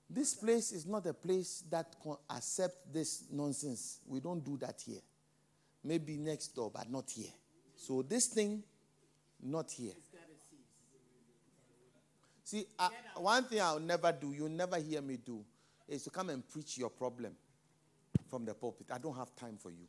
[0.09, 3.99] This place is not a place that can accept this nonsense.
[4.07, 5.01] We don't do that here.
[5.83, 7.31] Maybe next door, but not here.
[7.75, 8.63] So this thing,
[9.41, 9.93] not here.
[12.43, 15.43] See, uh, one thing I'll never do, you'll never hear me do,
[15.87, 17.33] is to come and preach your problem
[18.29, 18.87] from the pulpit.
[18.93, 19.87] I don't have time for you.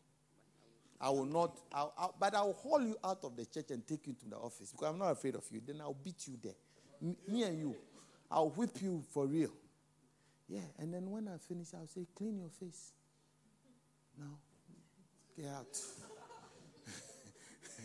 [0.98, 4.06] I will not, I'll, I'll, but I'll haul you out of the church and take
[4.06, 5.60] you to the office because I'm not afraid of you.
[5.64, 6.54] Then I'll beat you there.
[7.00, 7.76] Me, and you.
[8.30, 9.50] I'll whip you for real.
[10.48, 12.92] Yeah, and then when I finish, I'll say, clean your face.
[14.18, 14.38] Now,
[15.36, 15.78] get out.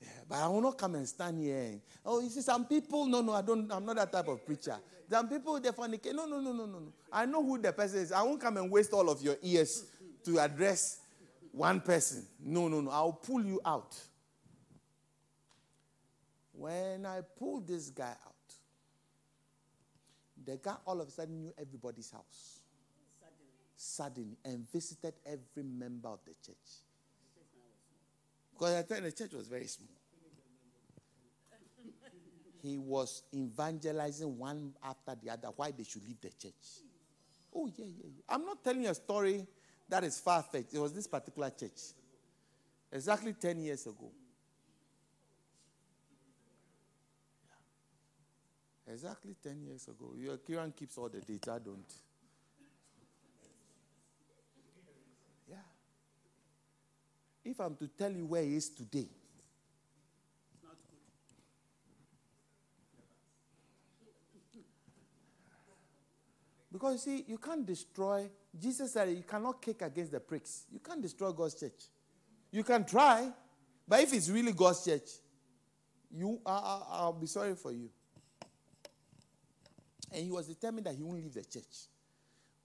[0.00, 1.80] yeah, but I will not come and stand here.
[2.04, 4.76] oh, you see, some people, no, no, I don't, I'm not that type of preacher.
[5.10, 6.14] Some people, they fornicate.
[6.14, 6.92] No, no, no, no, no, no.
[7.12, 8.12] I know who the person is.
[8.12, 9.86] I won't come and waste all of your ears
[10.24, 10.98] to address
[11.50, 12.26] one person.
[12.40, 12.90] No, no, no.
[12.90, 13.96] I'll pull you out.
[16.58, 18.34] When I pulled this guy out,
[20.44, 22.60] the guy all of a sudden knew everybody's house.
[23.76, 24.36] Suddenly.
[24.44, 26.56] and visited every member of the church.
[28.52, 29.88] Because at I thought the church was very small.
[32.60, 36.82] He was evangelizing one after the other why they should leave the church.
[37.54, 38.22] Oh, yeah, yeah, yeah.
[38.28, 39.46] I'm not telling you a story
[39.88, 40.74] that is far fetched.
[40.74, 41.92] It was this particular church.
[42.90, 44.10] Exactly 10 years ago.
[48.90, 50.14] Exactly 10 years ago.
[50.16, 51.92] Your Kiran keeps all the data, I don't.
[55.48, 55.56] Yeah.
[57.44, 59.08] If I'm to tell you where he is today,
[66.70, 70.64] Because you see, you can't destroy, Jesus said you cannot kick against the pricks.
[70.70, 71.86] You can't destroy God's church.
[72.52, 73.32] You can try,
[73.86, 75.08] but if it's really God's church,
[76.10, 77.90] you, I, I'll be sorry for you.
[80.12, 81.86] And he was determined that he won't leave the church,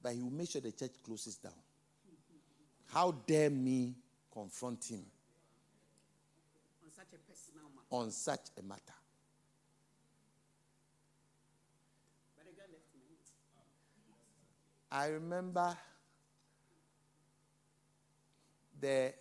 [0.02, 1.54] but he will make sure the church closes down.
[2.88, 3.96] How dare me
[4.32, 5.04] confront him
[6.84, 7.88] on such a personal matter?
[7.91, 8.94] On such a matter.
[14.91, 15.76] I remember
[18.80, 19.12] the,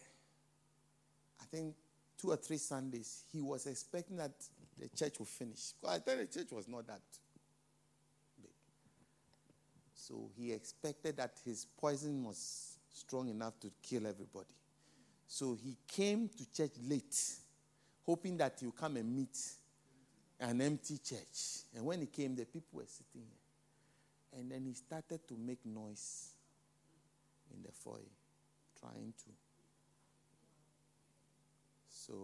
[1.40, 1.74] I think
[2.20, 4.32] two or three Sundays, he was expecting that
[4.78, 5.72] the church would finish.
[5.80, 7.00] Because I thought the church was not that
[10.02, 14.52] so he expected that his poison was strong enough to kill everybody.
[15.28, 17.16] So he came to church late,
[18.04, 19.38] hoping that he would come and meet
[20.40, 21.62] an empty church.
[21.76, 24.40] And when he came, the people were sitting here.
[24.40, 26.32] And then he started to make noise
[27.54, 28.00] in the foyer,
[28.80, 29.30] trying to.
[31.90, 32.14] So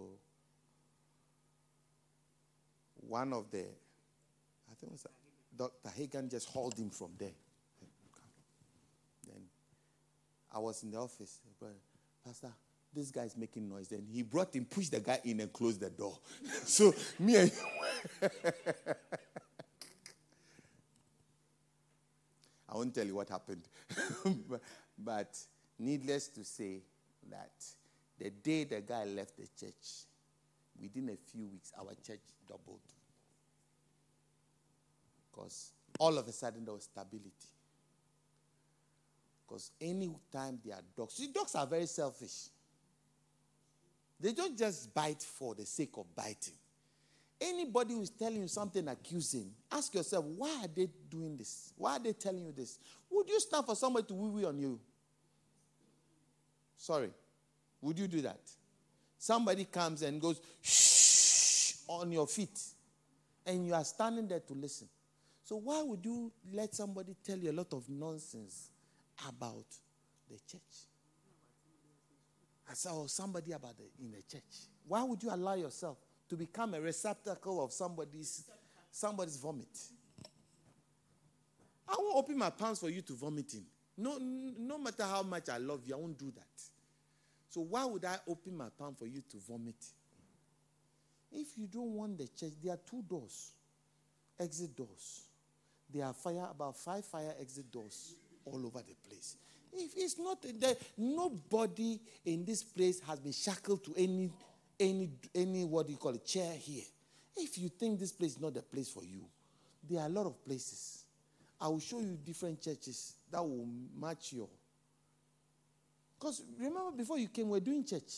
[3.06, 5.06] one of the, I think it was
[5.56, 5.90] Dr.
[5.96, 7.30] Hagan just hauled him from there.
[10.53, 11.40] I was in the office.
[12.24, 12.53] Pastor,
[12.94, 13.88] this guy is making noise.
[13.88, 16.18] Then he brought him, pushed the guy in, and closed the door.
[16.64, 17.53] so me and
[22.68, 23.62] I won't tell you what happened.
[24.99, 25.38] but
[25.78, 26.82] needless to say
[27.30, 27.53] that
[28.18, 30.07] the day the guy left the church,
[30.80, 32.80] within a few weeks, our church doubled.
[35.30, 37.32] Because all of a sudden there was stability.
[39.49, 42.49] Because anytime they are dogs, see, dogs are very selfish.
[44.20, 46.55] They don't just bite for the sake of biting.
[47.40, 51.72] Anybody who is telling you something accusing, ask yourself, why are they doing this?
[51.76, 52.78] Why are they telling you this?
[53.11, 54.78] Would you stand for somebody to wee wee on you?
[56.76, 57.11] Sorry.
[57.80, 58.40] Would you do that?
[59.18, 62.61] Somebody comes and goes, shh, on your feet,
[63.46, 64.88] and you are standing there to listen.
[65.44, 68.67] So, why would you let somebody tell you a lot of nonsense
[69.26, 69.66] about
[70.28, 70.86] the church.
[72.70, 74.68] I saw oh, somebody about the, in the church.
[74.86, 75.98] Why would you allow yourself
[76.28, 78.44] to become a receptacle of somebody's
[78.90, 79.68] somebody's vomit?
[81.88, 83.64] I won't open my palms for you to vomit in.
[83.96, 86.62] No, no matter how much I love you, I won't do that.
[87.48, 89.82] So why would I open my palm for you to vomit?
[91.32, 93.52] If you don't want the church, there are two doors,
[94.38, 95.22] exit doors.
[95.92, 98.14] There are fire about five fire exit doors
[98.53, 99.36] all over the place.
[99.72, 104.30] If it's not there, nobody in this place has been shackled to any
[104.80, 106.84] any any what do you call it chair here.
[107.36, 109.24] If you think this place is not the place for you,
[109.88, 111.05] there are a lot of places.
[111.61, 113.66] I will show you different churches that will
[114.01, 114.49] match your.
[116.18, 118.12] Because remember, before you came, we are doing church.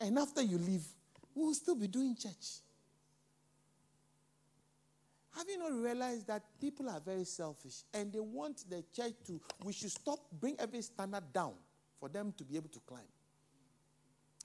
[0.00, 0.84] And after you leave,
[1.34, 2.58] we will still be doing church.
[5.36, 9.40] Have you not realized that people are very selfish and they want the church to,
[9.64, 11.54] we should stop, bring every standard down
[11.98, 13.00] for them to be able to climb.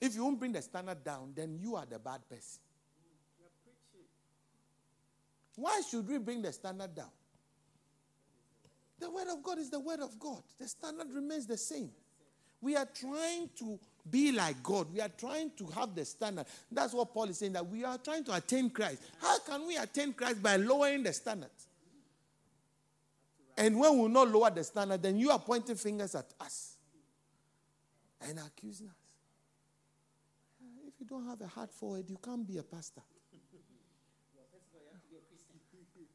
[0.00, 2.60] If you won't bring the standard down, then you are the bad person.
[5.56, 7.10] Why should we bring the standard down?
[9.00, 10.42] The word of God is the word of God.
[10.58, 11.90] The standard remains the same.
[12.60, 13.78] We are trying to
[14.10, 14.92] be like God.
[14.92, 16.46] We are trying to have the standard.
[16.70, 19.02] That's what Paul is saying that we are trying to attain Christ.
[19.20, 21.50] How can we attain Christ by lowering the standard?
[23.56, 26.76] And when we not lower the standard, then you are pointing fingers at us
[28.20, 28.94] and accusing us.
[30.86, 33.02] If you don't have a heart for it, you can't be a pastor.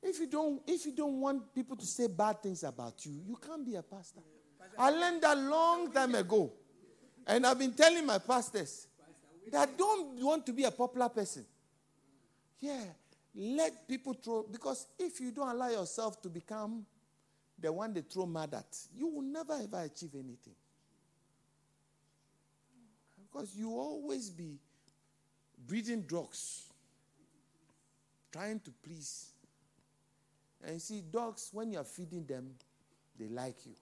[0.02, 3.38] If you don't, if you don't want people to say bad things about you, you
[3.38, 4.20] can't be a pastor.
[4.78, 6.52] I learned that long time ago.
[7.26, 8.88] And I've been telling my pastors
[9.52, 11.46] that don't want to be a popular person.
[12.60, 12.84] Yeah,
[13.36, 16.86] let people throw, because if you don't allow yourself to become
[17.60, 20.56] the one they throw mad at, you will never ever achieve anything.
[23.32, 24.60] Because you always be
[25.66, 26.64] breeding drugs,
[28.32, 29.32] trying to please.
[30.64, 32.52] And you see, dogs, when you are feeding them,
[33.18, 33.74] they like you.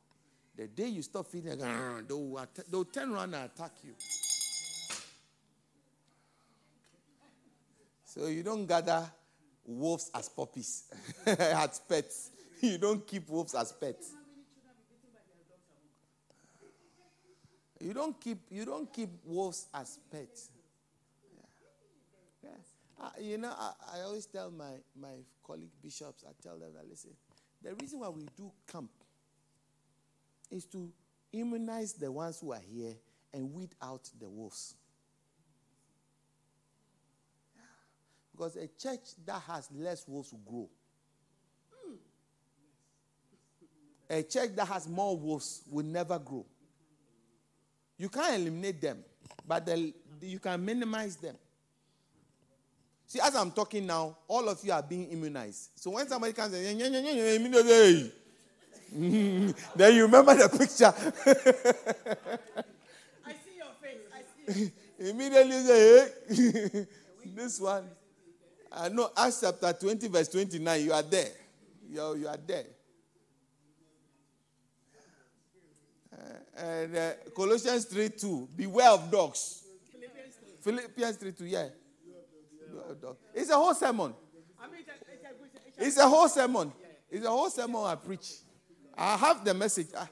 [0.56, 3.94] The day you stop feeding, they'll, they'll turn around and attack you.
[8.06, 9.10] So you don't gather
[9.66, 10.84] wolves as puppies,
[11.26, 12.32] as pets.
[12.62, 14.12] You don't keep wolves as pets.
[17.80, 20.50] You don't keep you don't keep wolves as pets.
[22.44, 22.50] Yeah.
[22.50, 23.06] yeah.
[23.06, 26.88] Uh, you know, I, I always tell my, my colleague bishops, I tell them that
[26.88, 27.12] listen,
[27.64, 28.92] the reason why we do camp
[30.52, 30.92] is to
[31.32, 32.94] immunize the ones who are here
[33.34, 34.76] and weed out the wolves.
[38.32, 40.70] Because a church that has less wolves will grow.
[44.10, 46.46] A church that has more wolves will never grow.
[47.98, 49.06] You can't eliminate them,
[49.48, 49.70] but
[50.22, 51.36] you can minimize them.
[53.06, 55.72] See, as I'm talking now, all of you are being immunized.
[55.76, 56.82] So when somebody comes and
[59.76, 60.94] then you remember the picture.
[63.26, 64.02] I see your face.
[64.14, 64.22] I
[64.54, 64.72] see.
[65.10, 66.88] Immediately say, hey,
[67.36, 67.86] this one.
[68.72, 70.82] I know Acts chapter 20, verse 29.
[70.84, 71.30] You are there.
[71.90, 72.66] You are, you are there.
[76.58, 78.50] And uh, Colossians 3 2.
[78.56, 79.64] Beware of dogs.
[79.92, 80.74] Philippians 3.
[80.74, 81.46] Philippians 3 2.
[81.46, 81.68] Yeah.
[83.34, 84.14] It's a whole sermon.
[85.78, 86.72] It's a whole sermon.
[87.10, 88.34] It's a whole sermon I preach.
[88.98, 89.88] I have the message.
[89.96, 90.08] Ah.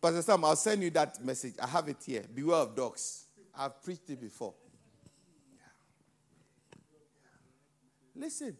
[0.00, 1.54] Pastor Sam, I'll send you that message.
[1.62, 2.24] I have it here.
[2.34, 3.26] Beware of dogs.
[3.56, 4.54] I've preached it before.
[8.14, 8.56] Listen,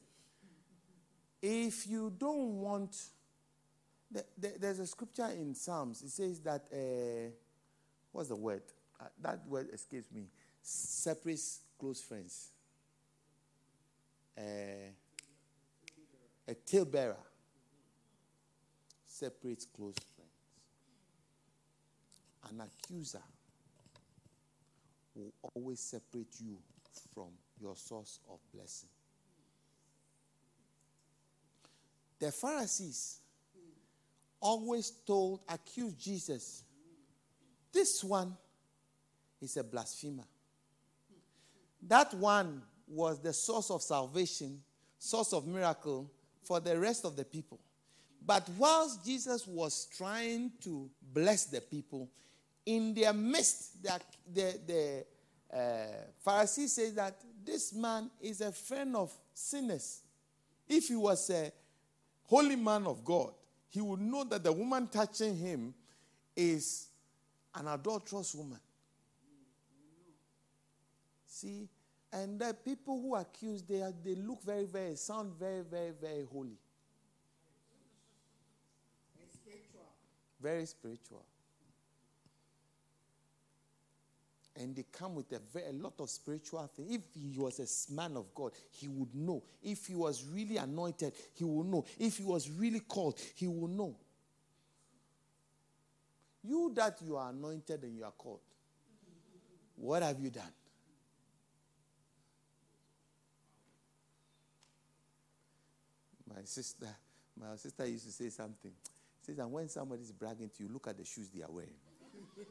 [1.40, 2.96] if you don't want,
[4.10, 6.02] the, the, there's a scripture in Psalms.
[6.02, 7.30] It says that, uh,
[8.12, 8.62] what's the word?
[9.00, 10.28] Uh, that word escapes me.
[10.62, 12.50] Separates close friends.
[14.38, 14.92] Uh,
[16.46, 17.16] a talebearer
[19.12, 20.30] separates close friends.
[22.50, 23.22] An accuser
[25.14, 26.56] will always separate you
[27.14, 27.28] from
[27.60, 28.88] your source of blessing.
[32.18, 33.18] The Pharisees
[34.40, 36.64] always told, accused Jesus,
[37.72, 38.34] this one
[39.40, 40.24] is a blasphemer.
[41.82, 44.60] That one was the source of salvation,
[44.98, 46.10] source of miracle
[46.44, 47.60] for the rest of the people.
[48.24, 52.08] But whilst Jesus was trying to bless the people,
[52.64, 54.00] in their midst, the,
[54.32, 55.86] the, the uh,
[56.24, 60.02] Pharisees say that this man is a friend of sinners.
[60.68, 61.52] If he was a
[62.24, 63.32] holy man of God,
[63.68, 65.74] he would know that the woman touching him
[66.36, 66.88] is
[67.54, 68.60] an adulterous woman.
[71.26, 71.68] See,
[72.12, 76.24] and the people who accuse, they, are, they look very, very, sound very, very, very
[76.30, 76.58] holy.
[80.42, 81.24] Very spiritual.
[84.56, 86.94] and they come with a, very, a lot of spiritual things.
[86.94, 89.42] If he was a man of God, he would know.
[89.62, 91.84] If he was really anointed, he would know.
[91.98, 93.96] If he was really called, he would know.
[96.44, 98.40] You that you are anointed and you are called,
[99.76, 100.44] what have you done?
[106.28, 106.88] My sister,
[107.38, 108.72] my sister used to say something.
[109.22, 111.70] Says that when somebody is bragging to you, look at the shoes they are wearing.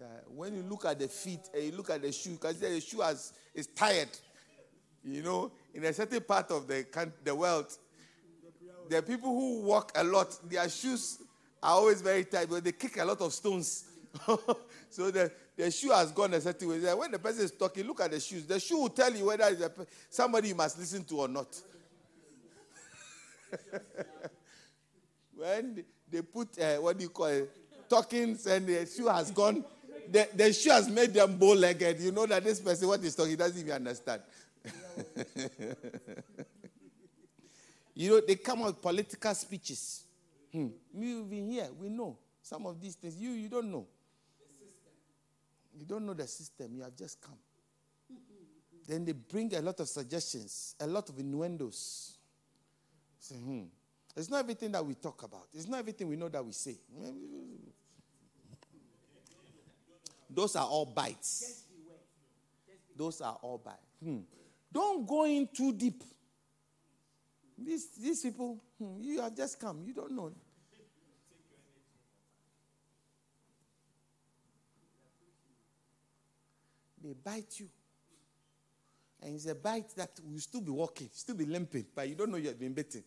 [0.00, 0.04] Uh,
[0.34, 3.02] when you look at the feet and you look at the shoe, because the shoe
[3.02, 4.08] has, is tired.
[5.04, 6.86] You know, in a certain part of the,
[7.22, 7.66] the world,
[8.88, 11.18] the people who walk a lot, their shoes
[11.62, 13.84] are always very tight, but they kick a lot of stones.
[14.90, 15.30] so the,
[15.60, 16.78] the shoe has gone a certain way.
[16.94, 18.46] When the person is talking, look at the shoes.
[18.46, 19.70] The shoe will tell you whether it's a,
[20.08, 21.54] somebody you must listen to or not.
[25.36, 27.50] when they put, uh, what do you call it,
[27.88, 29.62] talkings and the shoe has gone,
[30.10, 32.00] the, the shoe has made them bow legged.
[32.00, 34.22] You know that this person, what he's talking, doesn't even understand.
[37.94, 40.04] you know, they come with political speeches.
[40.50, 40.68] Hmm.
[40.92, 43.16] We've been here, we know some of these things.
[43.16, 43.86] You, you don't know.
[45.80, 47.38] You don't know the system, you have just come.
[48.86, 52.18] then they bring a lot of suggestions, a lot of innuendos.
[53.18, 53.62] Say, hmm.
[54.14, 55.46] It's not everything that we talk about.
[55.54, 56.76] It's not everything we know that we say.
[60.28, 61.62] Those are all bites.
[62.94, 63.78] Those are all bites.
[64.04, 64.18] Hmm.
[64.70, 66.04] Don't go in too deep.
[67.56, 69.82] These, these people, hmm, you have just come.
[69.86, 70.30] You don't know.
[77.02, 77.68] They bite you.
[79.22, 82.30] And it's a bite that will still be walking, still be limping, but you don't
[82.30, 83.04] know you have been bitten.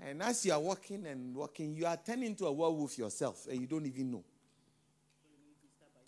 [0.00, 3.60] And as you are walking and walking, you are turning into a werewolf yourself, and
[3.60, 4.24] you don't even know.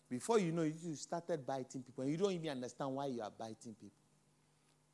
[0.09, 3.31] Before you know you started biting people, and you don't even understand why you are
[3.37, 3.91] biting people.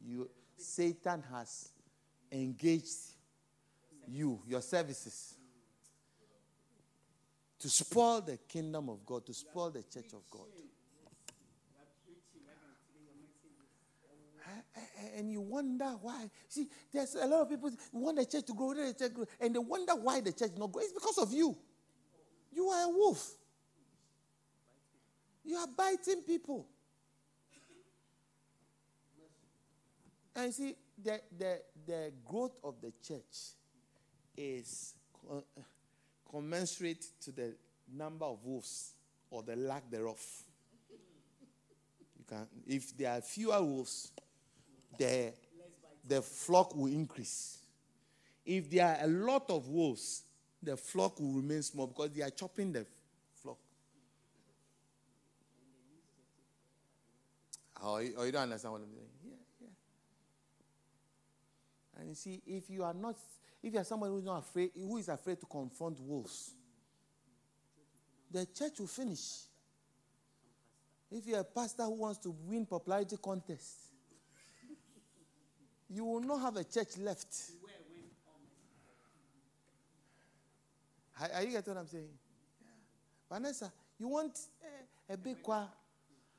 [0.05, 1.71] You, Satan has
[2.31, 2.97] engaged
[4.09, 5.35] you, your services,
[7.59, 10.47] to spoil the kingdom of God, to spoil the church of God.
[15.17, 16.31] And you wonder why.
[16.49, 19.55] See, there's a lot of people want the church to grow, the church grow, and
[19.55, 20.83] they wonder why the church not grow.
[20.83, 21.57] It's because of you.
[22.53, 23.33] You are a wolf.
[25.45, 26.67] You are biting people.
[30.35, 33.55] And see, the, the, the growth of the church
[34.37, 34.95] is
[35.31, 35.41] uh,
[36.31, 37.55] commensurate to the
[37.95, 38.93] number of wolves
[39.31, 40.21] or the lack thereof.
[42.19, 44.13] You can, if there are fewer wolves,
[44.99, 45.33] the,
[46.07, 47.59] the flock will increase.
[48.45, 50.23] If there are a lot of wolves,
[50.63, 52.87] the flock will remain small because they are chopping the
[53.43, 53.59] flock.
[57.83, 59.07] Oh, you, oh, you don't understand what I'm saying?
[59.25, 59.69] Yeah, yeah.
[62.01, 63.17] And you see, if you are not,
[63.63, 66.53] if you are somebody who is not afraid, who is afraid to confront wolves,
[68.31, 69.45] the church will finish.
[71.11, 73.86] If you're a pastor who wants to win popularity contest,
[75.89, 77.35] you will not have a church left.
[81.19, 82.09] Are, you getting what I'm saying?
[82.61, 83.37] Yeah.
[83.37, 84.39] Vanessa, you want
[85.09, 85.67] a, a big choir?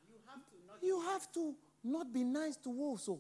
[0.08, 0.78] You have to not.
[0.84, 3.10] You have to not be nice to wolves.
[3.10, 3.20] Oh.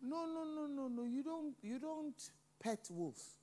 [0.00, 1.04] No, no, no, no, no.
[1.04, 1.54] You don't.
[1.62, 3.34] You don't pet wolves.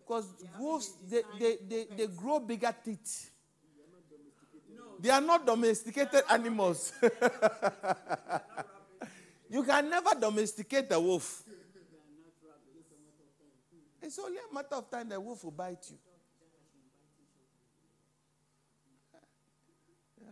[0.00, 3.30] Because wolves, they, they, they, they grow bigger teeth.
[5.02, 6.92] They are not domesticated animals.
[9.50, 11.42] you can never domesticate a wolf.
[14.00, 15.98] It's only a matter of time the wolf will bite you.
[20.20, 20.28] Yeah.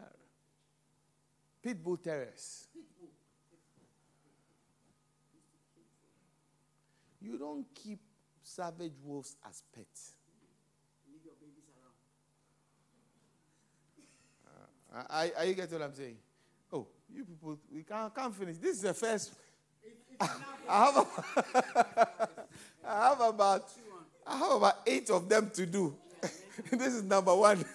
[1.60, 2.68] Pit bull terriers.
[7.20, 7.98] You don't keep
[8.44, 10.12] savage wolves as pets.
[14.92, 16.16] Are, are you getting what I'm saying?
[16.72, 18.56] Oh, you people, we can't, can't finish.
[18.56, 19.32] This is the first.
[20.68, 22.28] I have, a,
[22.86, 23.68] I have about
[24.26, 25.96] I have about eight of them to do.
[26.70, 27.64] this is number one.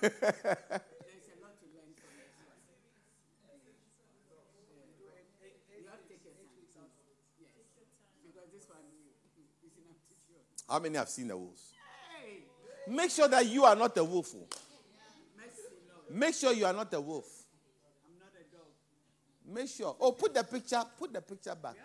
[10.68, 11.61] How many have seen the wolves?
[12.88, 14.34] Make sure that you are not a wolf.
[14.36, 14.47] Oh.
[16.10, 17.26] Make sure you are not a wolf.
[18.06, 19.56] I'm not a dog.
[19.56, 19.95] Make sure.
[19.99, 21.76] Oh, put the picture, put the picture back.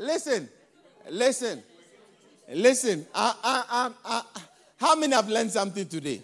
[0.00, 0.48] Listen,
[1.10, 1.62] listen,
[2.48, 3.06] listen.
[3.14, 4.26] Ah, ah, ah,
[4.78, 6.22] How many have learned something today?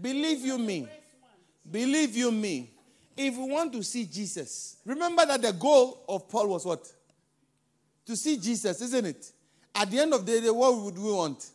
[0.00, 0.88] Believe you me.
[1.70, 2.70] Believe you me.
[3.16, 6.86] If we want to see Jesus, remember that the goal of Paul was what?
[8.04, 9.32] To see Jesus, isn't it?
[9.74, 11.50] At the end of the day, what would we want?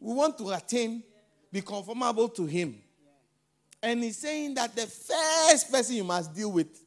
[0.00, 1.02] We want to attain,
[1.50, 2.76] be conformable to Him.
[3.82, 6.80] And he's saying that the first person you must deal with.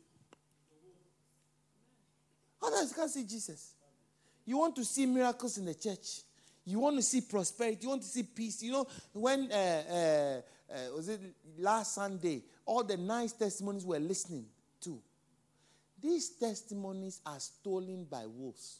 [2.62, 3.74] Otherwise, you can't see Jesus.
[4.46, 6.22] You want to see miracles in the church.
[6.66, 7.80] You want to see prosperity.
[7.82, 8.64] You want to see peace.
[8.64, 11.22] You know, when uh, uh, uh, was it
[11.60, 12.42] last Sunday?
[12.66, 14.46] All the nice testimonies we're listening
[14.82, 15.00] to.
[16.02, 18.80] These testimonies are stolen by wolves.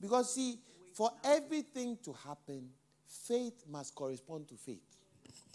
[0.00, 0.58] Because, see,
[0.94, 2.68] for everything to happen,
[3.06, 4.82] faith must correspond to faith.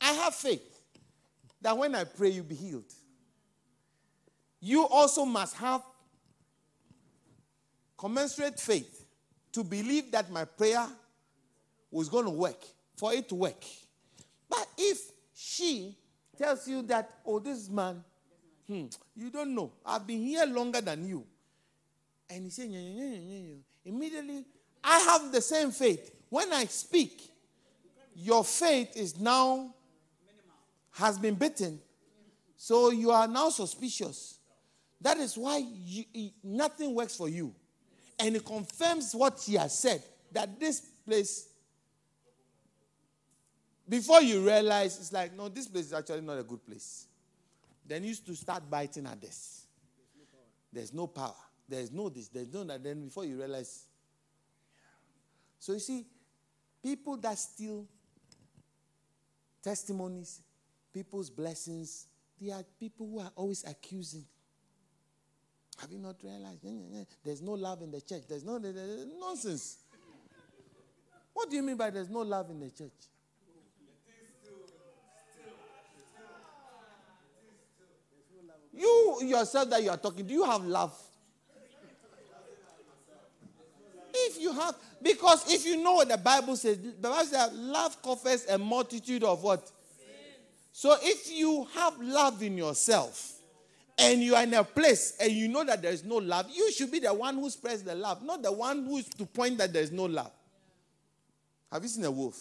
[0.01, 0.81] I have faith
[1.61, 2.91] that when I pray, you'll be healed.
[4.59, 5.83] You also must have
[7.97, 9.02] commensurate faith
[9.53, 10.87] to believe that my prayer
[11.89, 12.61] was going to work,
[12.97, 13.63] for it to work.
[14.49, 14.99] But if
[15.35, 15.95] she
[16.37, 18.03] tells you that, oh, this man,
[18.67, 18.85] hmm,
[19.15, 21.23] you don't know, I've been here longer than you.
[22.29, 22.69] And he said,
[23.85, 24.45] immediately,
[24.83, 26.13] I have the same faith.
[26.29, 27.29] When I speak,
[28.15, 29.73] your faith is now
[30.93, 31.79] has been bitten.
[32.57, 34.39] So you are now suspicious.
[35.01, 37.53] That is why you, nothing works for you.
[38.23, 40.01] And it confirms what he has said
[40.31, 41.49] that this place,
[43.87, 47.05] before you realize, it's like, no, this place is actually not a good place.
[47.85, 49.65] Then you used to start biting at this.
[50.71, 51.35] There's no power.
[51.67, 52.29] There's no this.
[52.29, 52.81] There's no that.
[52.81, 53.87] Then before you realize.
[55.59, 56.05] So you see,
[56.81, 57.85] people that steal
[59.61, 60.41] testimonies,
[60.93, 62.07] people's blessings,
[62.39, 64.23] they are people who are always accusing.
[65.79, 66.65] Have you not realized?
[67.23, 68.23] There's no love in the church.
[68.27, 69.77] There's no there's nonsense.
[71.33, 72.91] What do you mean by there's no love in the church?
[78.75, 80.97] You yourself that you are talking, do you have love?
[84.15, 88.01] If you have, because if you know what the Bible says, the Bible says love
[88.01, 89.71] covers a multitude of what?
[90.71, 93.32] So if you have love in yourself
[93.97, 96.71] and you are in a place and you know that there is no love, you
[96.71, 99.57] should be the one who spreads the love, not the one who is to point
[99.57, 100.31] that there is no love.
[101.71, 102.39] Have you seen a wolf?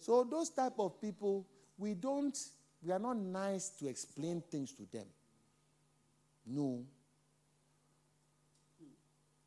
[0.00, 1.46] So those type of people,
[1.78, 2.36] we don't,
[2.82, 5.06] we are not nice to explain things to them.
[6.46, 6.82] No.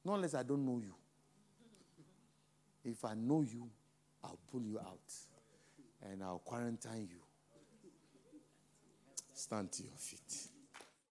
[0.04, 0.96] Not unless I don't know you.
[2.84, 3.70] If I know you,
[4.24, 5.14] I'll pull you out
[6.10, 7.27] and I'll quarantine you.
[9.48, 10.57] Stand to your feet.